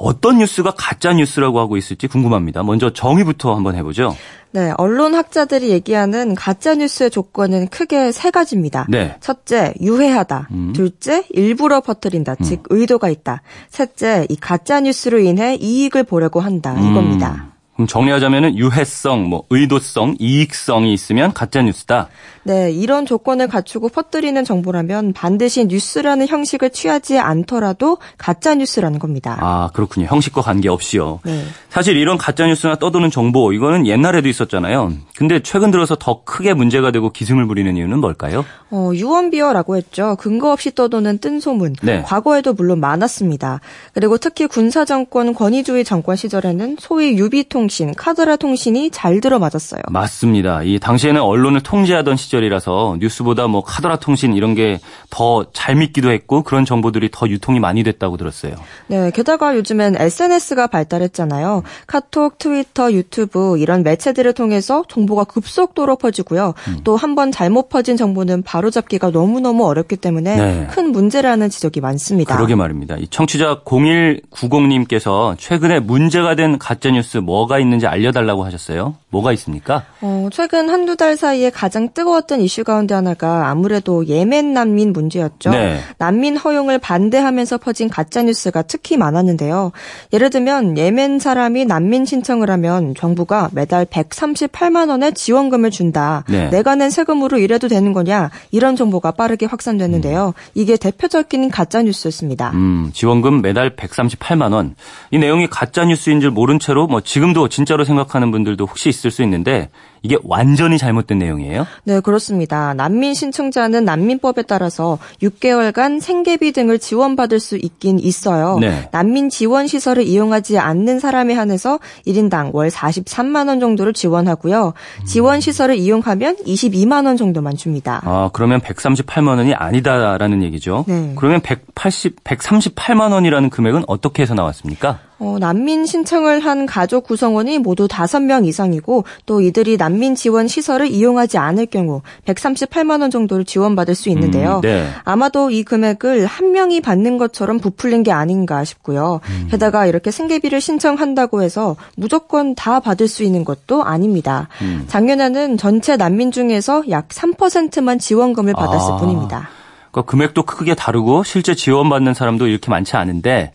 [0.00, 2.62] 어떤 뉴스가 가짜 뉴스라고 하고 있을지 궁금합니다.
[2.62, 4.16] 먼저 정의부터 한번 해보죠.
[4.52, 8.86] 네, 언론 학자들이 얘기하는 가짜 뉴스의 조건은 크게 세 가지입니다.
[8.88, 9.16] 네.
[9.20, 10.48] 첫째, 유해하다.
[10.52, 10.72] 음.
[10.72, 12.32] 둘째, 일부러 퍼뜨린다.
[12.32, 12.42] 음.
[12.42, 13.42] 즉 의도가 있다.
[13.68, 16.72] 셋째, 이 가짜 뉴스로 인해 이익을 보려고 한다.
[16.72, 17.46] 이겁니다.
[17.46, 17.59] 음.
[17.80, 22.08] 그럼 정리하자면은 유해성, 뭐 의도성, 이익성이 있으면 가짜 뉴스다.
[22.42, 29.38] 네, 이런 조건을 갖추고 퍼뜨리는 정보라면 반드시 뉴스라는 형식을 취하지 않더라도 가짜 뉴스라는 겁니다.
[29.40, 30.06] 아, 그렇군요.
[30.06, 31.20] 형식과 관계없이요.
[31.24, 31.44] 네.
[31.70, 34.92] 사실 이런 가짜 뉴스나 떠도는 정보 이거는 옛날에도 있었잖아요.
[35.16, 38.44] 근데 최근 들어서 더 크게 문제가 되고 기승을 부리는 이유는 뭘까요?
[38.70, 40.16] 어, 유언비어라고 했죠.
[40.18, 41.74] 근거 없이 떠도는 뜬 소문.
[41.82, 42.02] 네.
[42.02, 43.60] 과거에도 물론 많았습니다.
[43.94, 49.82] 그리고 특히 군사 정권 권위주의 정권 시절에는 소위 유비통신, 카더라 통신이 잘 들어맞았어요.
[49.88, 50.62] 맞습니다.
[50.64, 54.80] 이 당시에는 언론을 통제하던 시절 시절이라서 뉴스보다 뭐 카더라 통신 이런 게
[55.10, 58.54] 더 잘 믿기도 했고 그런 정보들이 더 유통이 많이 됐다고 들었어요.
[58.86, 61.62] 네, 게다가 요즘엔 SNS가 발달했잖아요.
[61.86, 66.54] 카톡, 트위터, 유튜브 이런 매체들을 통해서 정보가 급속도로 퍼지고요.
[66.68, 66.80] 음.
[66.84, 70.66] 또 한 번 잘못 퍼진 정보는 바로잡기가 너무너무 어렵기 때문에 네.
[70.70, 72.34] 큰 문제라는 지적이 많습니다.
[72.34, 72.96] 그러게 말입니다.
[72.96, 78.94] 이 청취자 0190님께서 최근에 문제가 된 가짜뉴스 뭐가 있는지 알려달라고 하셨어요.
[79.10, 79.84] 뭐가 있습니까?
[80.00, 85.50] 어, 최근 한두 달 사이에 가장 뜨거웠던 이슈 가운데 하나가 아무래도 예멘 난민 문제였죠.
[85.50, 85.80] 네.
[85.98, 89.72] 난민 허용을 반대하면서 퍼진 가짜 뉴스가 특히 많았는데요.
[90.12, 96.24] 예를 들면 예멘 사람이 난민 신청을 하면 정부가 매달 138만 원의 지원금을 준다.
[96.28, 96.48] 네.
[96.50, 98.30] 내가 낸 세금으로 이래도 되는 거냐?
[98.50, 100.34] 이런 정보가 빠르게 확산됐는데요.
[100.36, 100.50] 음.
[100.54, 102.50] 이게 대표적인 가짜 뉴스였습니다.
[102.54, 104.74] 음, 지원금 매달 138만 원.
[105.10, 109.22] 이 내용이 가짜 뉴스인 줄 모른 채로 뭐 지금도 진짜로 생각하는 분들도 혹시 있을 수
[109.22, 109.68] 있는데
[110.02, 111.66] 이게 완전히 잘못된 내용이에요?
[111.84, 112.72] 네, 그렇습니다.
[112.74, 118.58] 난민 신청자는 난민법에 따라서 6개월간 생계비 등을 지원받을 수 있긴 있어요.
[118.58, 118.88] 네.
[118.92, 124.72] 난민 지원 시설을 이용하지 않는 사람에 한해서 1인당 월 43만 원 정도를 지원하고요.
[125.06, 128.00] 지원 시설을 이용하면 22만 원 정도만 줍니다.
[128.04, 130.84] 아, 그러면 138만 원이 아니다라는 얘기죠.
[130.88, 131.12] 네.
[131.16, 134.98] 그러면 180 138만 원이라는 금액은 어떻게 해서 나왔습니까?
[135.20, 141.36] 어, 난민 신청을 한 가족 구성원이 모두 5명 이상이고 또 이들이 난민 지원 시설을 이용하지
[141.36, 144.56] 않을 경우 138만 원 정도를 지원받을 수 있는데요.
[144.56, 144.88] 음, 네.
[145.04, 149.20] 아마도 이 금액을 한 명이 받는 것처럼 부풀린 게 아닌가 싶고요.
[149.28, 149.48] 음.
[149.50, 154.48] 게다가 이렇게 생계비를 신청한다고 해서 무조건 다 받을 수 있는 것도 아닙니다.
[154.62, 154.84] 음.
[154.88, 159.50] 작년에는 전체 난민 중에서 약 3%만 지원금을 받았을 아, 뿐입니다.
[159.90, 163.52] 그러니까 금액도 크게 다르고 실제 지원받는 사람도 이렇게 많지 않은데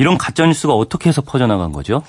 [0.00, 2.02] 이런 가짜뉴스가 어떻게 해서 퍼져나간 거죠?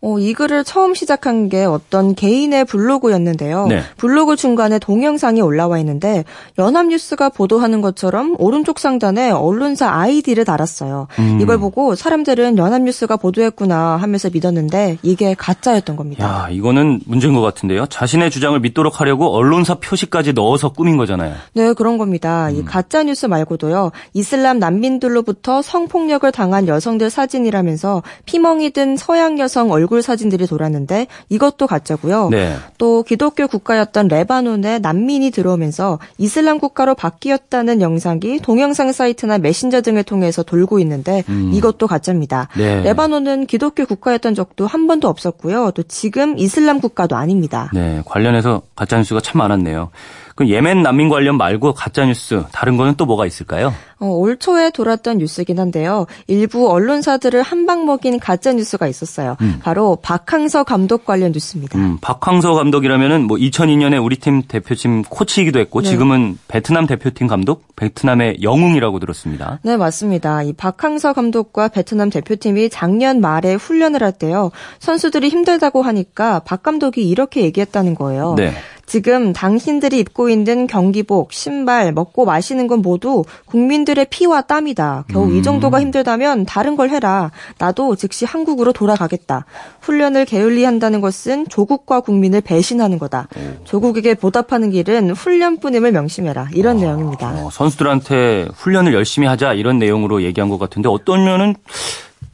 [0.00, 3.66] 어, 이 글을 처음 시작한 게 어떤 개인의 블로그였는데요.
[3.66, 3.82] 네.
[3.96, 6.24] 블로그 중간에 동영상이 올라와 있는데
[6.56, 11.08] 연합뉴스가 보도하는 것처럼 오른쪽 상단에 언론사 아이디를 달았어요.
[11.18, 11.40] 음.
[11.40, 16.24] 이걸 보고 사람들은 연합뉴스가 보도했구나 하면서 믿었는데 이게 가짜였던 겁니다.
[16.24, 17.86] 야, 이거는 문제인 것 같은데요.
[17.86, 21.34] 자신의 주장을 믿도록 하려고 언론사 표시까지 넣어서 꾸민 거잖아요.
[21.54, 22.48] 네, 그런 겁니다.
[22.50, 22.56] 음.
[22.56, 23.90] 이 가짜 뉴스 말고도요.
[24.14, 31.66] 이슬람 난민들로부터 성폭력을 당한 여성들 사진이라면서 피멍이 든 서양 여성 얼굴 얼굴 사진들이 돌았는데 이것도
[31.66, 32.28] 가짜고요.
[32.30, 32.54] 네.
[32.76, 40.42] 또 기독교 국가였던 레바논에 난민이 들어오면서 이슬람 국가로 바뀌었다는 영상이 동영상 사이트나 메신저 등을 통해서
[40.42, 41.52] 돌고 있는데 음.
[41.54, 42.48] 이것도 가짜입니다.
[42.56, 42.82] 네.
[42.82, 45.72] 레바논은 기독교 국가였던 적도 한 번도 없었고요.
[45.74, 47.70] 또 지금 이슬람 국가도 아닙니다.
[47.72, 49.90] 네, 관련해서 가짜 뉴스가 참 많았네요.
[50.38, 53.74] 그럼 예멘 난민 관련 말고 가짜 뉴스 다른 거는 또 뭐가 있을까요?
[53.98, 56.06] 어, 올 초에 돌았던 뉴스긴 한데요.
[56.28, 59.36] 일부 언론사들을 한방 먹인 가짜 뉴스가 있었어요.
[59.40, 59.58] 음.
[59.60, 61.76] 바로 박항서 감독 관련 뉴스입니다.
[61.76, 65.88] 음, 박항서 감독이라면은 뭐 2002년에 우리 팀 대표팀 코치이기도 했고 네.
[65.88, 69.58] 지금은 베트남 대표팀 감독, 베트남의 영웅이라고 들었습니다.
[69.64, 70.44] 네, 맞습니다.
[70.44, 74.52] 이 박항서 감독과 베트남 대표팀이 작년 말에 훈련을 할 때요.
[74.78, 78.34] 선수들이 힘들다고 하니까 박 감독이 이렇게 얘기했다는 거예요.
[78.36, 78.52] 네.
[78.88, 85.04] 지금 당신들이 입고 있는 경기복, 신발, 먹고 마시는 건 모두 국민들의 피와 땀이다.
[85.08, 85.36] 겨우 음.
[85.36, 87.30] 이 정도가 힘들다면 다른 걸 해라.
[87.58, 89.44] 나도 즉시 한국으로 돌아가겠다.
[89.82, 93.28] 훈련을 게을리 한다는 것은 조국과 국민을 배신하는 거다.
[93.36, 93.64] 오.
[93.64, 96.48] 조국에게 보답하는 길은 훈련뿐임을 명심해라.
[96.54, 97.44] 이런 아, 내용입니다.
[97.44, 101.54] 어, 선수들한테 훈련을 열심히 하자 이런 내용으로 얘기한 것 같은데 어떤 면은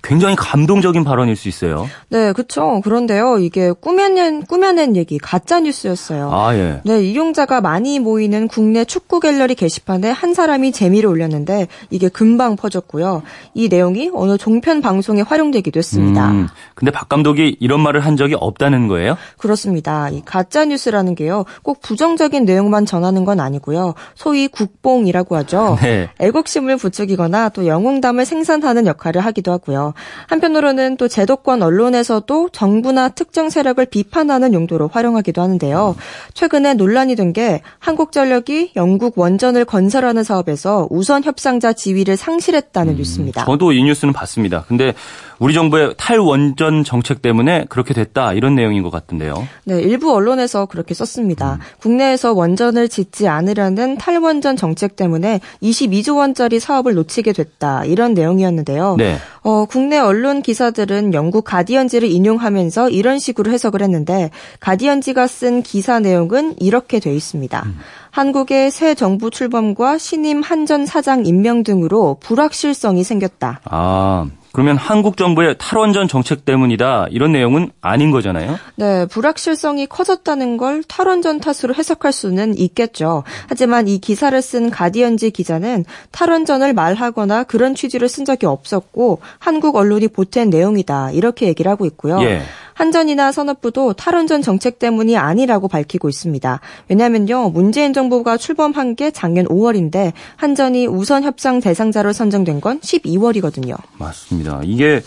[0.05, 1.89] 굉장히 감동적인 발언일 수 있어요.
[2.11, 2.83] 네, 그렇죠.
[2.83, 6.31] 그런데요, 이게 꾸며낸 꾸며낸 얘기 가짜 뉴스였어요.
[6.31, 6.81] 아 예.
[6.85, 13.23] 네, 이용자가 많이 모이는 국내 축구 갤러리 게시판에 한 사람이 재미를 올렸는데 이게 금방 퍼졌고요.
[13.55, 16.31] 이 내용이 어느 종편 방송에 활용되기도 했습니다.
[16.31, 19.17] 음, 근데 박 감독이 이런 말을 한 적이 없다는 거예요?
[19.39, 20.11] 그렇습니다.
[20.11, 23.95] 이 가짜 뉴스라는 게요, 꼭 부정적인 내용만 전하는 건 아니고요.
[24.15, 25.79] 소위 국뽕이라고 하죠.
[25.81, 26.11] 네.
[26.19, 29.94] 애국심을 부추기거나 또 영웅담을 생산하는 역할을 하기도 하고요.
[30.29, 35.95] 한편으로는 또 제도권 언론에서도 정부나 특정 세력을 비판하는 용도로 활용하기도 하는데요.
[36.33, 43.45] 최근에 논란이 된 게 한국전력이 영국 원전을 건설하는 사업에서 우선 협상자 지위를 상실했다는 음, 뉴스입니다.
[43.45, 44.65] 저도 이 뉴스는 봤습니다.
[44.69, 44.95] 근데
[45.39, 49.47] 우리 정부의 탈원전 정책 때문에 그렇게 됐다 이런 내용인 것 같은데요.
[49.65, 51.55] 네, 일부 언론에서 그렇게 썼습니다.
[51.55, 51.59] 음.
[51.81, 58.97] 국내에서 원전을 짓지 않으려는 탈원전 정책 때문에 22조 원짜리 사업을 놓치게 됐다 이런 내용이었는데요.
[58.97, 59.17] 네.
[59.43, 66.55] 어, 국내 언론 기사들은 영국 가디언지를 인용하면서 이런 식으로 해석을 했는데 가디언지가 쓴 기사 내용은
[66.61, 67.63] 이렇게 돼 있습니다.
[67.67, 67.79] 음.
[68.15, 73.61] 한국의 새 정부 출범과 신임 한전 사장 임명 등으로 불확실성이 생겼다.
[73.65, 78.57] 아, 그러면 한국 정부의 탈원전 정책 때문이다 이런 내용은 아닌 거잖아요?
[78.77, 83.25] 네, 불확실성이 커졌다는 걸 탈원전 탓으로 해석할 수는 있겠죠.
[83.49, 90.07] 하지만 이 기사를 쓴 가디언지 기자는 탈원전을 말하거나 그런 취지를 쓴 적이 없었고 한국 언론이
[90.07, 92.23] 보탠 내용이다 이렇게 얘기를 하고 있고요.
[92.23, 92.43] 예.
[92.75, 96.61] 한전이나 산업부도 탈원전 정책 때문이 아니라고 밝히고 있습니다.
[96.89, 103.77] 왜냐하면요, 문재인 정부가 출범한 게 작년 5월인데 한전이 우선 협상 대상자로 선정된 건 12월이거든요.
[103.99, 104.61] 맞습니다.
[104.65, 105.03] 이게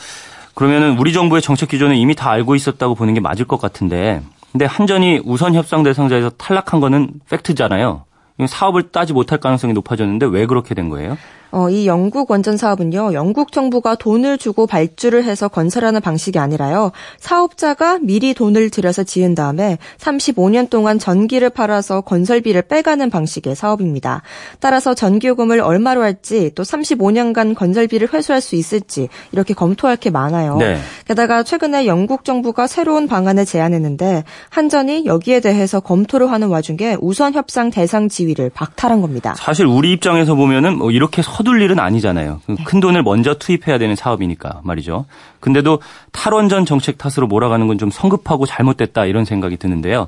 [0.56, 4.66] 그러면은 우리 정부의 정책 기조는 이미 다 알고 있었다고 보는 게 맞을 것 같은데, 근데
[4.66, 8.06] 한전이 우선 협상 대상자에서 탈락한 거는 팩트잖아요.
[8.48, 11.18] 사업을 따지 못할 가능성이 높아졌는데 왜 그렇게 된 거예요?
[11.52, 18.00] 어, 이 영국 원전 사업은요, 영국 정부가 돈을 주고 발주를 해서 건설하는 방식이 아니라요, 사업자가
[18.00, 24.22] 미리 돈을 들여서 지은 다음에 35년 동안 전기를 팔아서 건설비를 빼가는 방식의 사업입니다.
[24.60, 30.58] 따라서 전기요금을 얼마로 할지 또 35년간 건설비를 회수할 수 있을지 이렇게 검토할 게 많아요.
[30.58, 30.78] 네.
[31.06, 37.70] 게다가 최근에 영국 정부가 새로운 방안을 제안했는데 한전이 여기에 대해서 검토를 하는 와중에 우선 협상
[37.70, 39.36] 대상 지위를 박탈한 겁니다.
[39.38, 42.41] 사실 우리 입장에서 보면은 뭐 이렇게 서둘 일은 아니잖아요.
[42.47, 42.56] 네.
[42.65, 45.06] 큰 돈을 먼저 투입해야 되는 사업이니까 말이죠.
[45.39, 50.08] 근데도 탈원전 정책 탓으로 몰아가는 건 좀 성급하고 잘못됐다 이런 생각이 드는데요.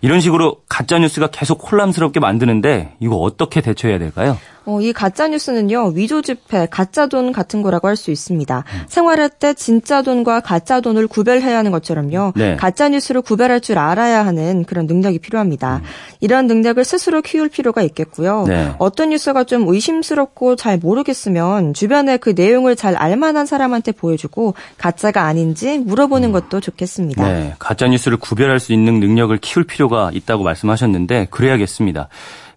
[0.00, 4.38] 이런 식으로 가짜 뉴스가 계속 혼란스럽게 만드는데 이거 어떻게 대처해야 될까요?
[4.66, 8.64] 어, 이 가짜 뉴스는요 위조 지폐, 가짜 돈 같은 거라고 할 수 있습니다.
[8.66, 8.82] 음.
[8.88, 12.32] 생활할 때 진짜 돈과 가짜 돈을 구별해야 하는 것처럼요.
[12.34, 12.56] 네.
[12.56, 15.76] 가짜 뉴스를 구별할 줄 알아야 하는 그런 능력이 필요합니다.
[15.76, 15.82] 음.
[16.20, 18.44] 이런 능력을 스스로 키울 필요가 있겠고요.
[18.48, 18.72] 네.
[18.78, 25.78] 어떤 뉴스가 좀 의심스럽고 잘 모르겠으면 주변에 그 내용을 잘 알만한 사람한테 보여주고 가짜가 아닌지
[25.78, 26.32] 물어보는 음.
[26.32, 27.22] 것도 좋겠습니다.
[27.22, 32.08] 네, 가짜 뉴스를 구별할 수 있는 능력을 키울 필요가 있다고 말씀하셨는데 그래야겠습니다.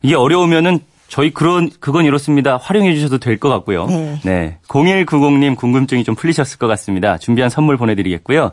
[0.02, 2.58] 이게 어려우면은 저희 그런 그건 이렇습니다.
[2.58, 3.86] 활용해 주셔도 될 것 같고요.
[3.88, 4.20] 네.
[4.24, 4.58] 네.
[4.68, 7.18] 0190님 궁금증이 좀 풀리셨을 것 같습니다.
[7.18, 8.52] 준비한 선물 보내드리겠고요.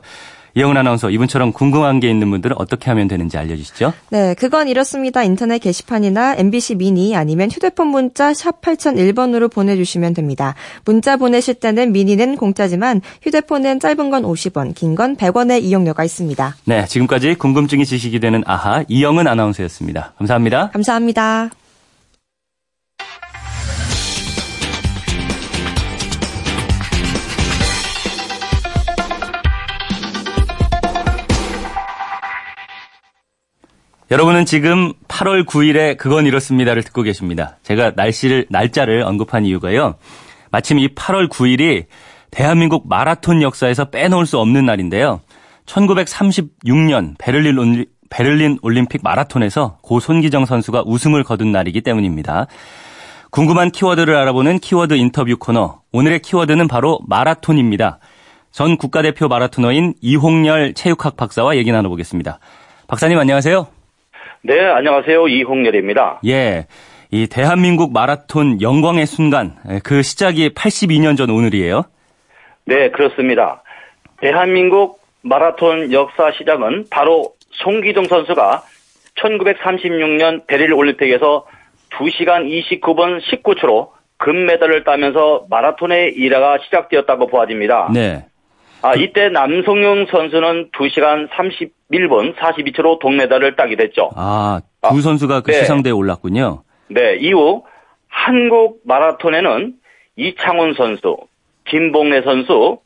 [0.55, 3.95] 이영은 아나운서 이분처럼 궁금한 게 있는 분들은 어떻게 하면 되는지 알려주시죠.
[4.11, 5.23] 네, 그건 이렇습니다.
[5.23, 10.55] 인터넷 게시판이나 MBC 미니 아니면 휴대폰 문자 샵 8001번으로 보내주시면 됩니다.
[10.85, 16.57] 문자 보내실 때는 미니는 공짜지만 휴대폰은 짧은 건 50원, 긴 건 100원의 이용료가 있습니다.
[16.67, 20.13] 네, 지금까지 궁금증이 지식이 되는 아하 이영은 아나운서였습니다.
[20.19, 20.69] 감사합니다.
[20.73, 21.49] 감사합니다.
[34.13, 37.57] 여러분은 지금 8월 9일에 그건 이렇습니다를 듣고 계십니다.
[37.63, 39.95] 제가 날씨를 날짜를 언급한 이유가요.
[40.51, 41.87] 마침 이 8월 9일이
[42.31, 45.23] 대한민국 마라톤 역사에서 빼놓을 수 없는 날인데요.
[45.65, 52.49] 1936년 베를린, 올리, 베를린 올림픽 마라톤에서 고 손기정 선수가 우승을 거둔 날이기 때문입니다.
[53.31, 55.81] 궁금한 키워드를 알아보는 키워드 인터뷰 코너.
[55.91, 57.99] 오늘의 키워드는 바로 마라톤입니다.
[58.51, 62.41] 전 국가대표 마라토너인 이홍열 체육학 박사와 얘기 나눠보겠습니다.
[62.89, 63.82] 박사님 안녕하세요.
[64.45, 65.29] 네, 안녕하세요.
[65.29, 66.21] 이홍렬입니다.
[66.27, 66.67] 예.
[67.13, 71.85] 이 대한민국 마라톤 영광의 순간, 그 시작이 82년 전 오늘이에요.
[72.65, 73.63] 네, 그렇습니다.
[74.21, 78.63] 대한민국 마라톤 역사 시작은 바로 송기종 선수가
[79.21, 81.47] 1936년 베릴 올림픽에서
[81.91, 87.91] 2시간 29분 19초로 금메달을 따면서 마라톤의 일화가 시작되었다고 보아집니다.
[87.95, 88.25] 네.
[88.83, 94.11] 아, 이때 남성용 선수는 2시간 31분 42초로 동메달을 따게 됐죠.
[94.17, 95.59] 아, 두 아, 선수가 그 네.
[95.59, 96.65] 시상대에 올랐군요.
[96.89, 97.63] 네, 이후
[98.09, 99.75] 한국 마라톤에는
[100.17, 101.17] 이창훈 선수,
[101.65, 102.79] 김봉래 선수,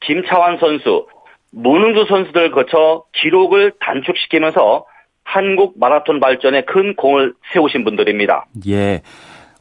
[0.00, 1.06] 김차환 선수,
[1.50, 4.86] 문흥주 선수들 거쳐 기록을 단축시키면서
[5.24, 8.46] 한국 마라톤 발전에 큰 공을 세우신 분들입니다.
[8.68, 9.02] 예.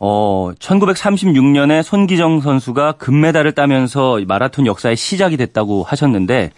[0.04, 6.50] 어, 1936년에 손기정 선수가 금메달을 따면서 마라톤 역사의 시작이 됐다고 하셨는데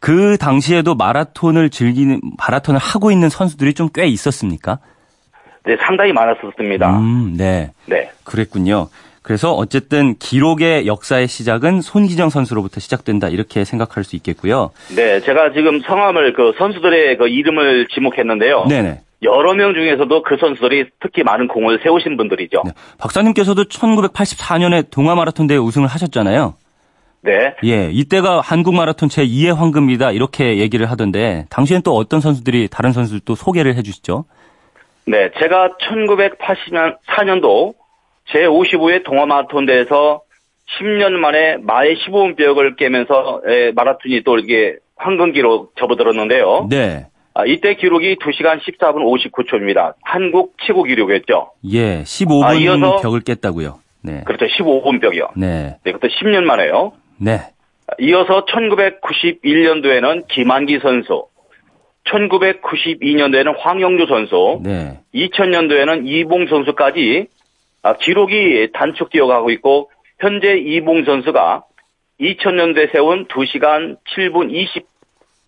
[0.00, 4.80] 그 당시에도 마라톤을 즐기는 마라톤을 하고 있는 선수들이 좀 꽤 있었습니까?
[5.64, 6.98] 네, 상당히 많았었습니다.
[6.98, 7.70] 음, 네.
[7.86, 8.10] 네.
[8.24, 8.88] 그랬군요.
[9.22, 14.72] 그래서 어쨌든 기록의 역사의 시작은 손기정 선수로부터 시작된다 이렇게 생각할 수 있겠고요.
[14.94, 18.66] 네, 제가 지금 성함을 그 선수들의 그 이름을 지목했는데요.
[18.68, 19.00] 네네.
[19.22, 22.62] 여러 명 중에서도 그 선수들이 특히 많은 공을 세우신 분들이죠.
[22.64, 22.72] 네.
[22.98, 26.54] 박사님께서도 1984년에 동아 마라톤 대회 우승을 하셨잖아요.
[27.22, 27.54] 네.
[27.64, 32.92] 예, 이때가 한국 마라톤 제 2의 황금이다 이렇게 얘기를 하던데 당시엔 또 어떤 선수들이 다른
[32.92, 34.26] 선수들 또 소개를 해주시죠?
[35.06, 37.74] 네, 제가 1984년도
[38.26, 40.20] 제 55회 동아 마라톤 대회에서
[40.78, 43.40] 10년 만에 마의 15분 벽을 깨면서
[43.74, 46.66] 마라톤이 또 이게 황금 기록 접어들었는데요.
[46.68, 47.06] 네.
[47.34, 49.94] 아, 이때 기록이 2시간 14분 59초입니다.
[50.02, 51.50] 한국 최고 기록이었죠.
[51.72, 53.80] 예, 15분 아, 이어서, 벽을 깼다고요.
[54.02, 54.22] 네.
[54.24, 54.46] 그렇죠.
[54.46, 55.30] 15분 벽이요.
[55.36, 55.76] 네.
[55.82, 56.92] 네, 그것도 10년 만에요.
[57.18, 57.40] 네.
[57.98, 61.26] 이어서 1991년도에는 김한기 선수,
[62.06, 65.00] 1992년도에는 황영주 선수, 네.
[65.14, 67.26] 2000년도에는 이봉 선수까지
[67.82, 71.64] 아, 기록이 단축되어 가고 있고 현재 이봉 선수가
[72.20, 74.52] 2000년도에 세운 2시간 7분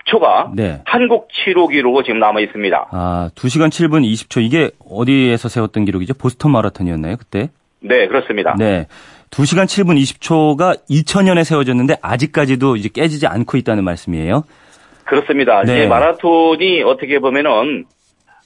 [0.06, 0.80] 20 초가 네.
[0.84, 2.88] 한국 7호 기록으로 지금 남아 있습니다.
[2.90, 6.14] 아, 2시간 7분 20초 이게 어디에서 세웠던 기록이죠?
[6.14, 7.50] 보스턴 마라톤이었나요, 그때?
[7.80, 8.54] 네, 그렇습니다.
[8.58, 8.86] 네.
[9.30, 14.44] 2시간 7분 20초가 2000년에 세워졌는데 아직까지도 이제 깨지지 않고 있다는 말씀이에요.
[15.04, 15.62] 그렇습니다.
[15.62, 15.78] 네.
[15.80, 17.84] 이제 마라톤이 어떻게 보면은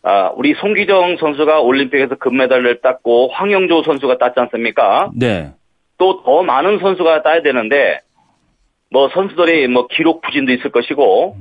[0.03, 5.11] 아, 우리 송기정 선수가 올림픽에서 금메달을 땄고 황영조 선수가 땄지 않습니까?
[5.15, 5.53] 네.
[5.99, 8.01] 또 더 많은 선수가 따야 되는데
[8.91, 11.37] 뭐 선수들이 뭐 기록 부진도 있을 것이고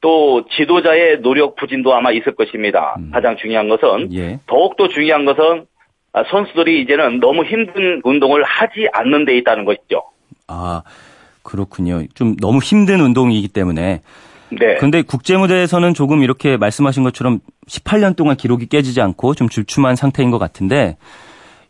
[0.00, 2.96] 또 지도자의 노력 부진도 아마 있을 것입니다.
[2.98, 3.10] 음.
[3.12, 4.38] 가장 중요한 것은 예.
[4.46, 5.66] 더욱더 중요한 것은
[6.12, 10.02] 아, 선수들이 이제는 너무 힘든 운동을 하지 않는 데 있다는 것이죠.
[10.46, 10.82] 아
[11.42, 12.02] 그렇군요.
[12.14, 14.00] 좀 너무 힘든 운동이기 때문에.
[14.50, 14.76] 네.
[14.76, 20.30] 근데 국제 무대에서는 조금 이렇게 말씀하신 것처럼 18년 동안 기록이 깨지지 않고 좀 줄춤한 상태인
[20.30, 20.96] 것 같은데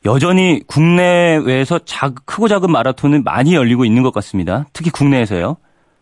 [0.09, 4.67] 여전히 국내외에서 작, 크고 작은 마라톤은 많이 열리고 있는 것 같습니다.
[4.73, 5.59] 특히 국내에서요.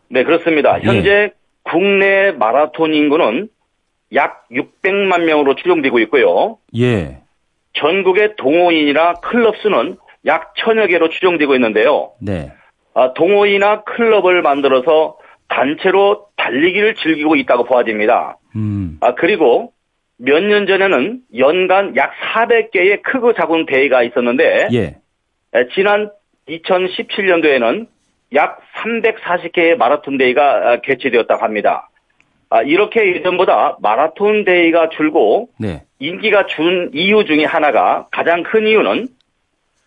[0.09, 0.81] 네, 그렇습니다.
[0.81, 0.87] 예.
[0.87, 1.33] 현재 예.
[1.65, 3.49] 국내 마라톤 인구는
[4.15, 6.59] 약 600만 명으로 추정되고 있고요.
[6.79, 7.19] 예.
[7.73, 12.13] 전국의 동호인이나 클럽 수는 약 천여 개로 추정되고 있는데요.
[12.21, 12.53] 네.
[12.95, 18.39] 아, 동호인이나 클럽을 만들어서 단체로 달리기를 즐기고 있다고 보아집니다.
[18.55, 18.99] 음.
[19.01, 19.73] 아, 그리고
[20.19, 24.97] 몇 년 전에는 연간 약 400개의 크고 작은 대회가 있었는데 예.
[25.75, 26.11] 지난
[26.49, 27.87] 2017년도에는
[28.35, 31.91] 약 340개의 마라톤 대회가 아, 개최되었다고 합니다.
[32.49, 35.83] 아, 이렇게 예전보다 마라톤 대회가 줄고 네.
[35.99, 39.09] 인기가 준 이유 중에 하나가 가장 큰 이유는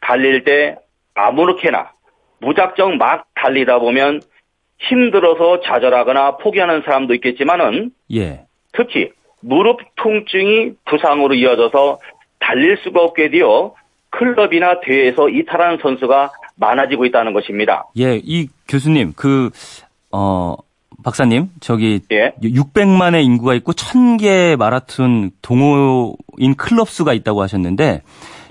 [0.02, 0.76] 달릴 때
[1.16, 1.92] 아무렇게나
[2.40, 4.22] 무작정 막 달리다 보면
[4.80, 8.46] 힘들어서 좌절하거나 포기하는 사람도 있겠지만은 예.
[8.72, 12.00] 특히 무릎 통증이 부상으로 이어져서
[12.40, 13.74] 달릴 수가 없게 되어
[14.12, 17.86] 클럽이나 대회에서 이탈하는 선수가 많아지고 있다는 것입니다.
[17.98, 19.50] 예, 이 교수님, 그,
[20.12, 20.56] 어,
[21.04, 22.34] 박사님, 저기, 예?
[22.42, 28.02] 600만의 인구가 있고 1000개 마라톤 동호인 클럽 수가 있다고 하셨는데,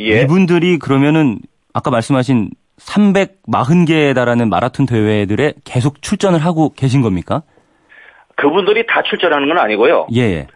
[0.01, 0.22] 예?
[0.22, 1.40] 이분들이 그러면은
[1.74, 7.42] 아까 말씀하신 340개에 달하는 마라톤 대회들에 계속 출전을 하고 계신 겁니까?
[8.37, 10.07] 그분들이 다 출전하는 건 아니고요.
[10.14, 10.46] 예.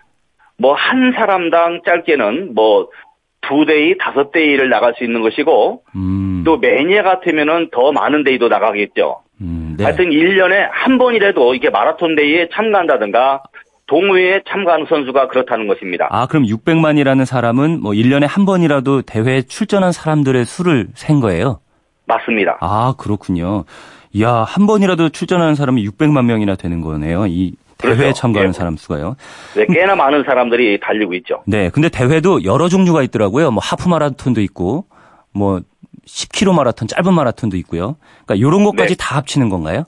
[0.63, 6.43] 뭐 한 사람당 짧게는 뭐 두 대회, 다섯 대회를 나갈 수 있는 것이고 음.
[6.45, 9.23] 또 매니아 같으면은 더 많은 대회도 나가겠죠.
[9.41, 9.85] 음, 네.
[9.85, 13.43] 하여튼 1년에 한 번이라도 이게 마라톤 대회에 참가한다든가
[13.87, 16.07] 동호회에 참가하는 선수가 그렇다는 것입니다.
[16.11, 21.59] 아, 그럼 600만이라는 사람은 뭐 1년에 한 번이라도 대회에 출전한 사람들의 수를 센 거예요?
[22.07, 22.59] 맞습니다.
[22.61, 23.65] 아, 그렇군요.
[24.13, 27.27] 이야, 한 번이라도 출전하는 사람이 600만 명이나 되는 거네요.
[27.27, 28.15] 이 대회에 그렇죠.
[28.15, 28.53] 참가하는 예.
[28.53, 29.17] 사람 수가요.
[29.55, 31.43] 네, 꽤나 많은 사람들이 달리고 있죠.
[31.47, 33.51] 네, 근데 대회도 여러 종류가 있더라고요.
[33.51, 34.87] 뭐 하프 마라톤도 있고,
[35.33, 35.61] 뭐
[36.07, 37.97] 10km 마라톤, 짧은 마라톤도 있고요.
[38.25, 38.97] 그러니까 이런 것까지 네.
[38.99, 39.85] 다 합치는 건가요?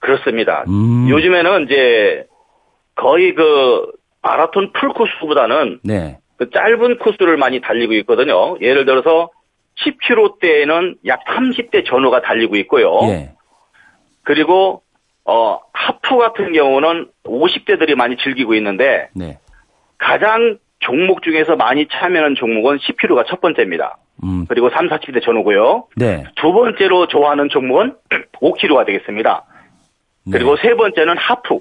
[0.00, 0.64] 그렇습니다.
[0.68, 1.08] 음.
[1.08, 2.26] 요즘에는 이제
[2.94, 3.86] 거의 그
[4.22, 6.18] 마라톤 풀 코스보다는 네.
[6.36, 8.56] 그 짧은 코스를 많이 달리고 있거든요.
[8.60, 9.30] 예를 들어서
[9.80, 13.00] 10km대에는 약 30대 전후가 달리고 있고요.
[13.04, 13.32] 예.
[14.24, 14.82] 그리고
[15.30, 19.38] 어 하프 같은 경우는 50대들이 많이 즐기고 있는데 네.
[19.98, 23.98] 가장 종목 중에서 많이 참여하는 종목은 10km가 첫 번째입니다.
[24.24, 24.46] 음.
[24.48, 25.84] 그리고 3, 40대 전후고요.
[25.96, 26.24] 네.
[26.36, 27.96] 두 번째로 좋아하는 종목은
[28.40, 29.44] 5km가 되겠습니다.
[30.24, 30.32] 네.
[30.32, 31.58] 그리고 세 번째는 하프.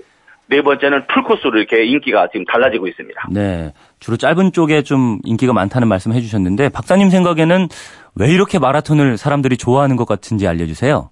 [0.50, 3.28] 네 번째는 풀코스로 이렇게 인기가 지금 달라지고 있습니다.
[3.32, 3.74] 네.
[4.00, 7.68] 주로 짧은 쪽에 좀 인기가 많다는 말씀 해주셨는데, 박사님 생각에는
[8.16, 11.10] 왜 이렇게 마라톤을 사람들이 좋아하는 것 같은지 알려주세요.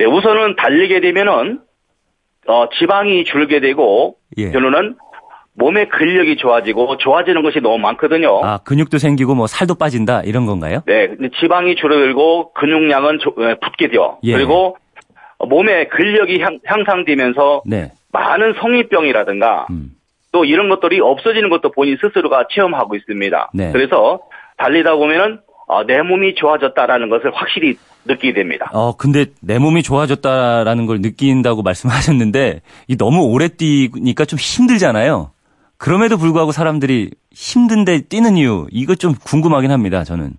[0.00, 0.06] 네.
[0.06, 1.60] 우선은 달리게 되면은,
[2.46, 4.50] 어, 지방이 줄게 되고, 예.
[4.50, 4.96] 저는
[5.52, 8.40] 몸의 근력이 좋아지고 좋아지는 것이 너무 많거든요.
[8.42, 10.82] 아, 근육도 생기고 뭐 살도 빠진다 이런 건가요?
[10.86, 11.10] 네.
[11.38, 13.18] 지방이 줄어들고 근육량은
[13.60, 14.16] 붙게 돼요.
[14.22, 14.32] 예.
[14.32, 14.78] 그리고
[15.38, 17.92] 몸의 근력이 향, 상되면서 네.
[18.10, 19.90] 많은 성인병이라든가 음.
[20.32, 23.50] 또 이런 것들이 없어지는 것도 본인 스스로가 체험하고 있습니다.
[23.52, 23.72] 네.
[23.72, 24.20] 그래서
[24.56, 28.68] 달리다 보면은 어, 내 몸이 좋아졌다라는 것을 확실히 느끼게 됩니다.
[28.72, 35.30] 어, 근데 내 몸이 좋아졌다라는 걸 느낀다고 말씀하셨는데 이 너무 오래 뛰니까 좀 힘들잖아요.
[35.78, 40.02] 그럼에도 불구하고 사람들이 힘든데 뛰는 이유 이거 좀 궁금하긴 합니다.
[40.02, 40.32] 저는.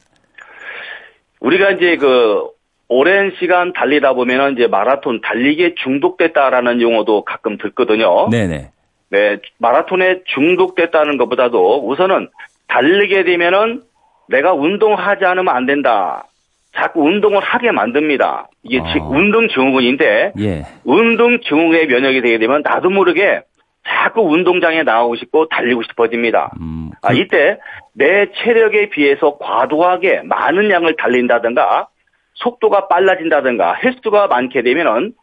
[1.39, 2.49] 우리가 이제 그
[2.89, 8.27] 오랜 시간 달리다 보면은 이제 마라톤 달리기에 중독됐다라는 용어도 가끔 듣거든요.
[8.29, 8.71] 네네.
[9.11, 12.27] 네, 마라톤에 중독됐다는 것보다도 우선은
[12.67, 13.83] 달리게 되면은
[14.27, 16.25] 내가 운동하지 않으면 안 된다.
[16.73, 18.47] 자꾸 운동을 하게 만듭니다.
[18.63, 19.09] 이게 어.
[19.09, 20.65] 운동 증후군인데 예.
[20.85, 23.41] 운동 증후군의 면역이 되게 되면 나도 모르게
[23.85, 26.51] 자꾸 운동장에 나가고 싶고 달리고 싶어집니다.
[26.61, 27.07] 음, 그...
[27.07, 27.57] 아, 이때
[27.93, 31.87] 내 체력에 비해서 과도하게 많은 양을 달린다든가
[32.35, 35.13] 속도가 빨라진다든가 횟수가 많게 되면은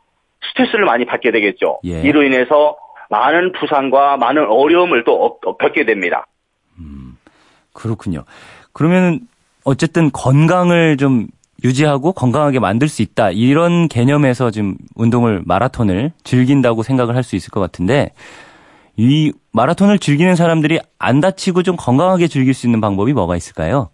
[0.50, 1.80] 스트레스를 많이 받게 되겠죠.
[1.86, 2.02] 예.
[2.02, 2.76] 이로 인해서
[3.10, 6.26] 많은 부상과 많은 어려움을 또 겪게 됩니다.
[6.78, 7.16] 음,
[7.72, 8.24] 그렇군요.
[8.72, 9.20] 그러면
[9.64, 11.26] 어쨌든 건강을 좀
[11.64, 13.30] 유지하고 건강하게 만들 수 있다.
[13.32, 18.10] 이런 개념에서 지금 운동을 마라톤을 즐긴다고 생각을 할 수 있을 것 같은데
[18.96, 23.90] 이 마라톤을 즐기는 사람들이 안 다치고 좀 건강하게 즐길 수 있는 방법이 뭐가 있을까요?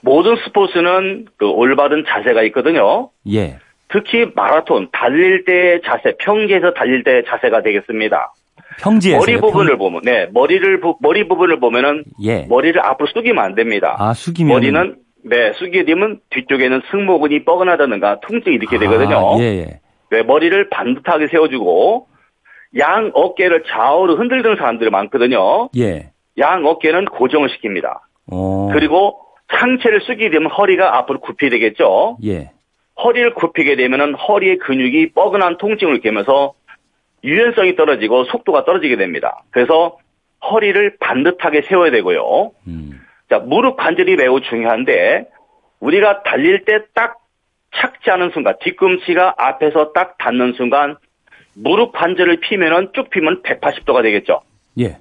[0.00, 3.10] 모든 스포츠는 그 올바른 자세가 있거든요.
[3.32, 3.58] 예.
[3.88, 8.32] 특히 마라톤 달릴 때 자세, 평지에서 달릴 때 자세가 되겠습니다.
[8.80, 9.78] 평지에서 머리 부분을 평...
[9.78, 12.46] 보면 네 머리를 머리 부분을 보면은 예.
[12.48, 13.96] 머리를 앞으로 숙이면 안 됩니다.
[13.98, 19.34] 아 숙이면 머리는 네 숙이게 되면 뒤쪽에는 승모근이 뻐근하다든가 통증이 이렇게 되거든요.
[19.34, 19.80] 아, 예, 예.
[20.10, 22.06] 네 머리를 반듯하게 세워주고
[22.78, 25.68] 양 어깨를 좌우로 흔들는 사람들이 많거든요.
[25.76, 26.10] 예.
[26.38, 27.98] 양 어깨는 고정을 시킵니다.
[28.30, 28.68] 오.
[28.72, 32.18] 그리고 상체를 쓰게 되면 허리가 앞으로 굽히게 되겠죠.
[32.24, 32.50] 예.
[33.02, 36.54] 허리를 굽히게 되면은 허리의 근육이 뻐근한 통증을 겪으면서
[37.26, 39.42] 유연성이 떨어지고 속도가 떨어지게 됩니다.
[39.50, 39.98] 그래서
[40.50, 42.52] 허리를 반듯하게 세워야 되고요.
[42.68, 43.00] 음.
[43.28, 45.26] 자, 무릎 관절이 매우 중요한데
[45.80, 47.18] 우리가 달릴 때 딱
[47.76, 50.96] 착지하는 순간 뒤꿈치가 앞에서 딱 닿는 순간
[51.54, 54.40] 무릎 관절을 피면은 쭉 피면 180도가 되겠죠.
[54.78, 54.98] 예.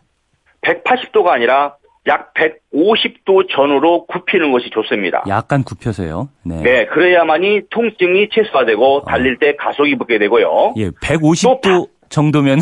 [0.61, 1.75] 180도가 아니라
[2.07, 5.23] 약 150도 전후로 굽히는 것이 좋습니다.
[5.27, 6.29] 약간 굽혀서요.
[6.43, 6.61] 네.
[6.61, 9.05] 네 그래야만이 통증이 최소화되고 어.
[9.05, 10.75] 달릴 때 가속이 붙게 되고요.
[10.77, 12.59] 예, 150도 정도면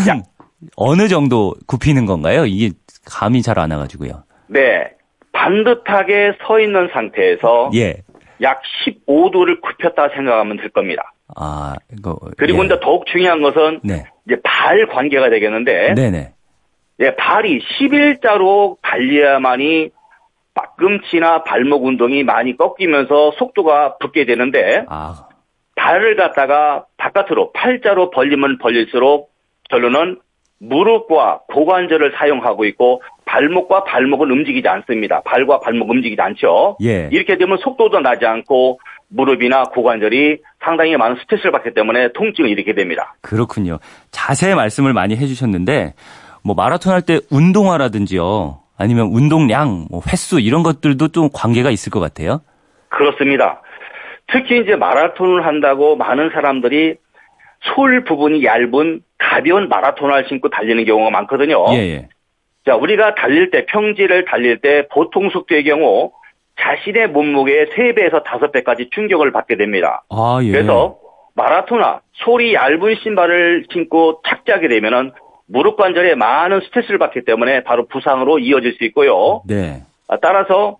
[0.76, 2.46] 어느 정도 굽히는 건가요?
[2.46, 2.74] 이게
[3.06, 4.24] 감이 잘 안 와가지고요.
[4.48, 4.92] 네,
[5.32, 8.02] 반듯하게 서 있는 상태에서 예.
[8.42, 11.14] 약 15도를 굽혔다 생각하면 될 겁니다.
[11.36, 12.66] 아, 이거 그리고 예.
[12.66, 14.06] 이제 더욱 중요한 것은 네.
[14.26, 16.34] 이제 발 관계가 되겠는데, 네네.
[17.00, 19.90] 예, 발이 11자로 달려야만이
[20.54, 25.28] 빠꿈치나 발목 운동이 많이 꺾이면서 속도가 붙게 되는데 아.
[25.76, 29.33] 발을 갖다가 바깥으로 팔자로 벌리면 벌릴수록
[29.78, 30.18] 결론은
[30.60, 35.22] 무릎과 고관절을 사용하고 있고 발목과 발목은 움직이지 않습니다.
[35.22, 36.78] 발과 발목 움직이지 않죠.
[36.84, 37.10] 예.
[37.12, 43.16] 이렇게 되면 속도도 나지 않고 무릎이나 고관절이 상당히 많은 스트레스를 받기 때문에 통증을 일으키게 됩니다.
[43.22, 43.80] 그렇군요.
[44.12, 45.96] 자세히 말씀을 많이 해주셨는데
[46.44, 48.60] 뭐 마라톤 할 때 운동화라든지요.
[48.78, 52.42] 아니면 운동량, 뭐 횟수 이런 것들도 좀 관계가 있을 것 같아요.
[52.90, 53.62] 그렇습니다.
[54.32, 56.96] 특히 이제 마라톤을 한다고 많은 사람들이
[57.64, 61.66] 솔 부분이 얇은 가벼운 마라톤을 신고 달리는 경우가 많거든요.
[61.74, 62.10] 예, 예.
[62.66, 66.12] 자, 우리가 달릴 때 평지를 달릴 때 보통 속도의 경우
[66.60, 70.04] 자신의 몸무게의 3배에서 5배까지 충격을 받게 됩니다.
[70.10, 70.52] 아, 예.
[70.52, 70.98] 그래서
[71.36, 75.12] 마라토나 솔이 얇은 신발을 신고 착지하게 되면은
[75.48, 79.42] 무릎 관절에 많은 스트레스를 받기 때문에 바로 부상으로 이어질 수 있고요.
[79.48, 79.82] 네.
[80.08, 80.78] 아, 따라서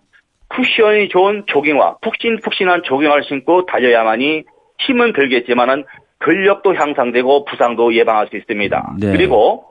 [0.48, 4.44] 쿠션이 좋은 조깅화, 푹신푹신한 조깅화를 신고 달려야만이
[4.78, 5.84] 힘은 들겠지만은
[6.24, 8.94] 근력도 향상되고 부상도 예방할 수 있습니다.
[8.98, 9.12] 네.
[9.12, 9.66] 그리고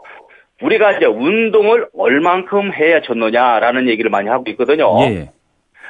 [0.62, 4.96] 우리가 이제 운동을 얼만큼 해야 좋느냐라는 얘기를 많이 하고 있거든요.
[5.02, 5.32] 예.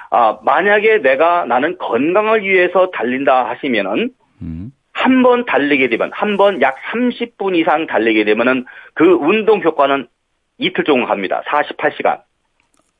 [0.09, 4.11] 아, 만약에 내가 나는 건강을 위해서 달린다 하시면은
[4.41, 4.71] 음.
[4.93, 10.07] 한번 달리게 되면 한 번 약 30분 이상 달리게 되면은 그 운동 효과는
[10.59, 11.41] 이틀 정도 갑니다.
[11.47, 12.21] 48시간.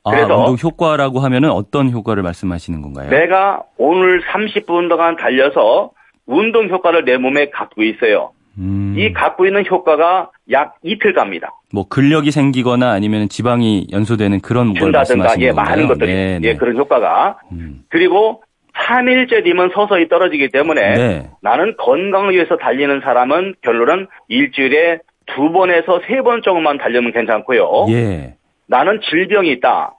[0.04, 3.08] 아, 그래서 운동 효과라고 하면은 어떤 효과를 말씀하시는 건가요?
[3.08, 5.92] 내가 오늘 30분 동안 달려서
[6.26, 8.32] 운동 효과를 내 몸에 갖고 있어요.
[8.56, 8.94] 음.
[8.96, 11.50] 이 갖고 있는 효과가 약 이틀 갑니다.
[11.72, 15.70] 뭐 근력이 생기거나 아니면 지방이 연소되는 그런 걸 말씀하시는 예, 건가요?
[15.70, 16.48] 많은 것들이 네, 네.
[16.50, 17.82] 예, 그런 효과가 음.
[17.88, 18.42] 그리고
[18.76, 21.30] 3일째 뒤면 서서히 떨어지기 때문에 네.
[21.42, 27.86] 나는 건강을 위해서 달리는 사람은 결론은 일주일에 두 번에서 세 번 정도만 달려면 괜찮고요.
[27.90, 28.34] 예.
[28.66, 29.94] 나는 질병이 있다.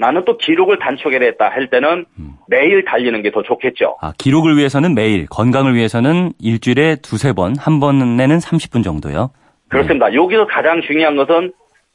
[0.00, 2.32] 나는 또 기록을 단축해야겠다 할 때는 음.
[2.48, 3.98] 매일 달리는 게 더 좋겠죠.
[4.00, 9.30] 아, 기록을 위해서는 매일, 건강을 위해서는 일주일에 두세 번, 한 번에는 30분 정도요?
[9.68, 10.08] 그렇습니다.
[10.08, 10.16] 네.
[10.16, 11.52] 여기서 가장 중요한 것은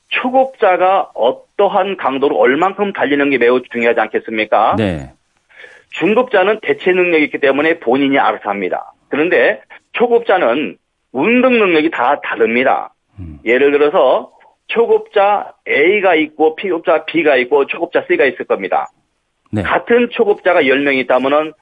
[0.09, 4.75] 초급자가 어떠한 강도로 얼만큼 달리는 게 매우 중요하지 않겠습니까?
[4.77, 5.11] 네.
[5.89, 8.93] 중급자는 대체 능력이 있기 때문에 본인이 알아서 합니다.
[9.09, 9.61] 그런데
[9.93, 10.77] 초급자는
[11.11, 12.93] 운동 능력이 다 다릅니다.
[13.19, 13.39] 음.
[13.45, 14.31] 예를 들어서
[14.67, 18.89] 초급자 A가 있고 피급자 B가 있고 초급자 C가 있을 겁니다.
[19.51, 19.61] 네.
[19.61, 21.53] 같은 초급자가 10명 있다면은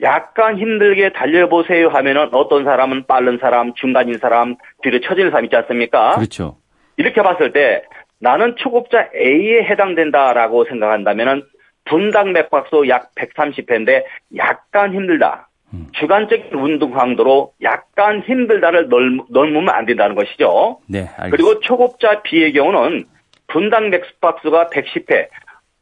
[0.00, 6.14] 약간 힘들게 달려보세요 하면은 어떤 사람은 빠른 사람, 중간인 사람, 뒤로 처지는 사람 있지 않습니까?
[6.14, 6.58] 그렇죠.
[6.96, 7.82] 이렇게 봤을 때
[8.20, 11.42] 나는 초급자 A에 해당된다라고 생각한다면은
[11.84, 14.04] 분당 맥박수 약 130회인데
[14.36, 15.47] 약간 힘들다.
[15.74, 15.86] 음.
[15.92, 20.80] 주관적인 운동 강도로 약간 힘들다를 넓, 넓으면 안 된다는 것이죠.
[20.86, 21.30] 네, 알겠습니다.
[21.30, 23.04] 그리고 초급자 B의 경우는
[23.48, 25.28] 분당 맥박수가 110회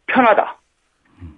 [0.06, 0.56] 편하다.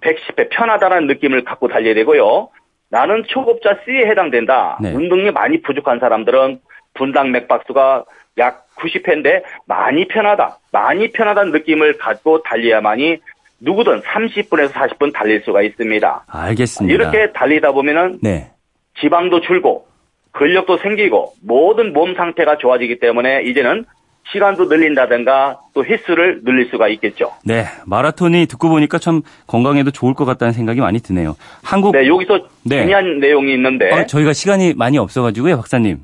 [0.01, 2.49] 110회 편하다는 느낌을 갖고 달려야 되고요.
[2.89, 4.77] 나는 초급자 C에 해당된다.
[4.81, 4.93] 네.
[4.93, 6.59] 운동이 많이 부족한 사람들은
[6.95, 8.05] 분당 맥박수가
[8.39, 10.57] 약 90회인데 많이 편하다.
[10.71, 13.19] 많이 편하다는 느낌을 갖고 달려야만이
[13.61, 16.25] 누구든 30분에서 40분 달릴 수가 있습니다.
[16.27, 16.93] 알겠습니다.
[16.93, 18.51] 이렇게 달리다 보면은 네.
[18.99, 19.87] 지방도 줄고
[20.31, 23.85] 근력도 생기고 모든 몸 상태가 좋아지기 때문에 이제는
[24.31, 27.31] 시간도 늘린다든가 또 횟수를 늘릴 수가 있겠죠.
[27.43, 31.35] 네, 마라톤이 듣고 보니까 참 건강에도 좋을 것 같다는 생각이 많이 드네요.
[31.63, 32.83] 한국 네, 여기서 네.
[32.83, 35.99] 중요한 내용이 있는데 어, 저희가 시간이 많이 없어가지고요, 박사님.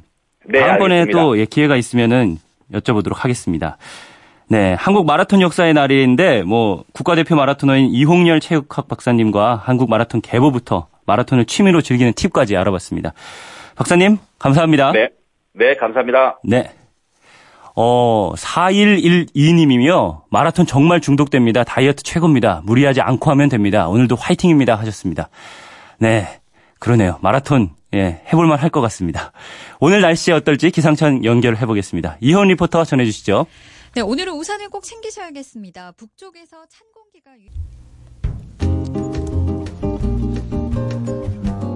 [0.47, 1.05] 네, 다음번에.
[1.11, 2.37] 또 예, 기회가 있으면은
[2.73, 3.77] 여쭤보도록 하겠습니다.
[4.47, 11.45] 네, 한국 마라톤 역사의 날인데 뭐 국가대표 마라토너인 이홍열 체육학 박사님과 한국 마라톤 개보부터 마라톤을
[11.45, 13.13] 취미로 즐기는 팁까지 알아봤습니다.
[13.75, 14.91] 박사님, 감사합니다.
[14.91, 15.09] 네.
[15.53, 16.39] 네, 감사합니다.
[16.43, 16.71] 네.
[17.75, 21.63] 어, 4112님이며 마라톤 정말 중독됩니다.
[21.63, 22.61] 다이어트 최고입니다.
[22.65, 23.87] 무리하지 않고 하면 됩니다.
[23.87, 24.75] 오늘도 화이팅입니다.
[24.75, 25.29] 하셨습니다.
[25.99, 26.27] 네.
[26.79, 27.17] 그러네요.
[27.21, 29.31] 마라톤, 예, 해볼 만 할 것 같습니다.
[29.79, 32.17] 오늘 날씨 어떨지 기상청 연결을 해보겠습니다.
[32.21, 33.45] 이현 리포터 전해주시죠.
[33.95, 35.93] 네, 오늘은 우산을 꼭 챙기셔야겠습니다.
[35.93, 37.31] 북쪽에서 찬 공기가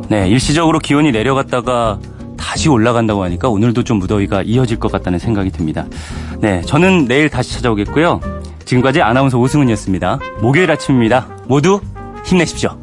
[0.10, 1.98] 네, 일시적으로 기온이 내려갔다가
[2.36, 5.88] 다시 올라간다고 하니까 오늘도 좀 무더위가 이어질 것 같다는 생각이 듭니다.
[6.42, 8.20] 네, 저는 내일 다시 찾아오겠고요.
[8.66, 10.20] 지금까지 아나운서 오승훈이었습니다.
[10.42, 11.26] 목요일 아침입니다.
[11.48, 11.80] 모두
[12.26, 12.78] 힘내십시오.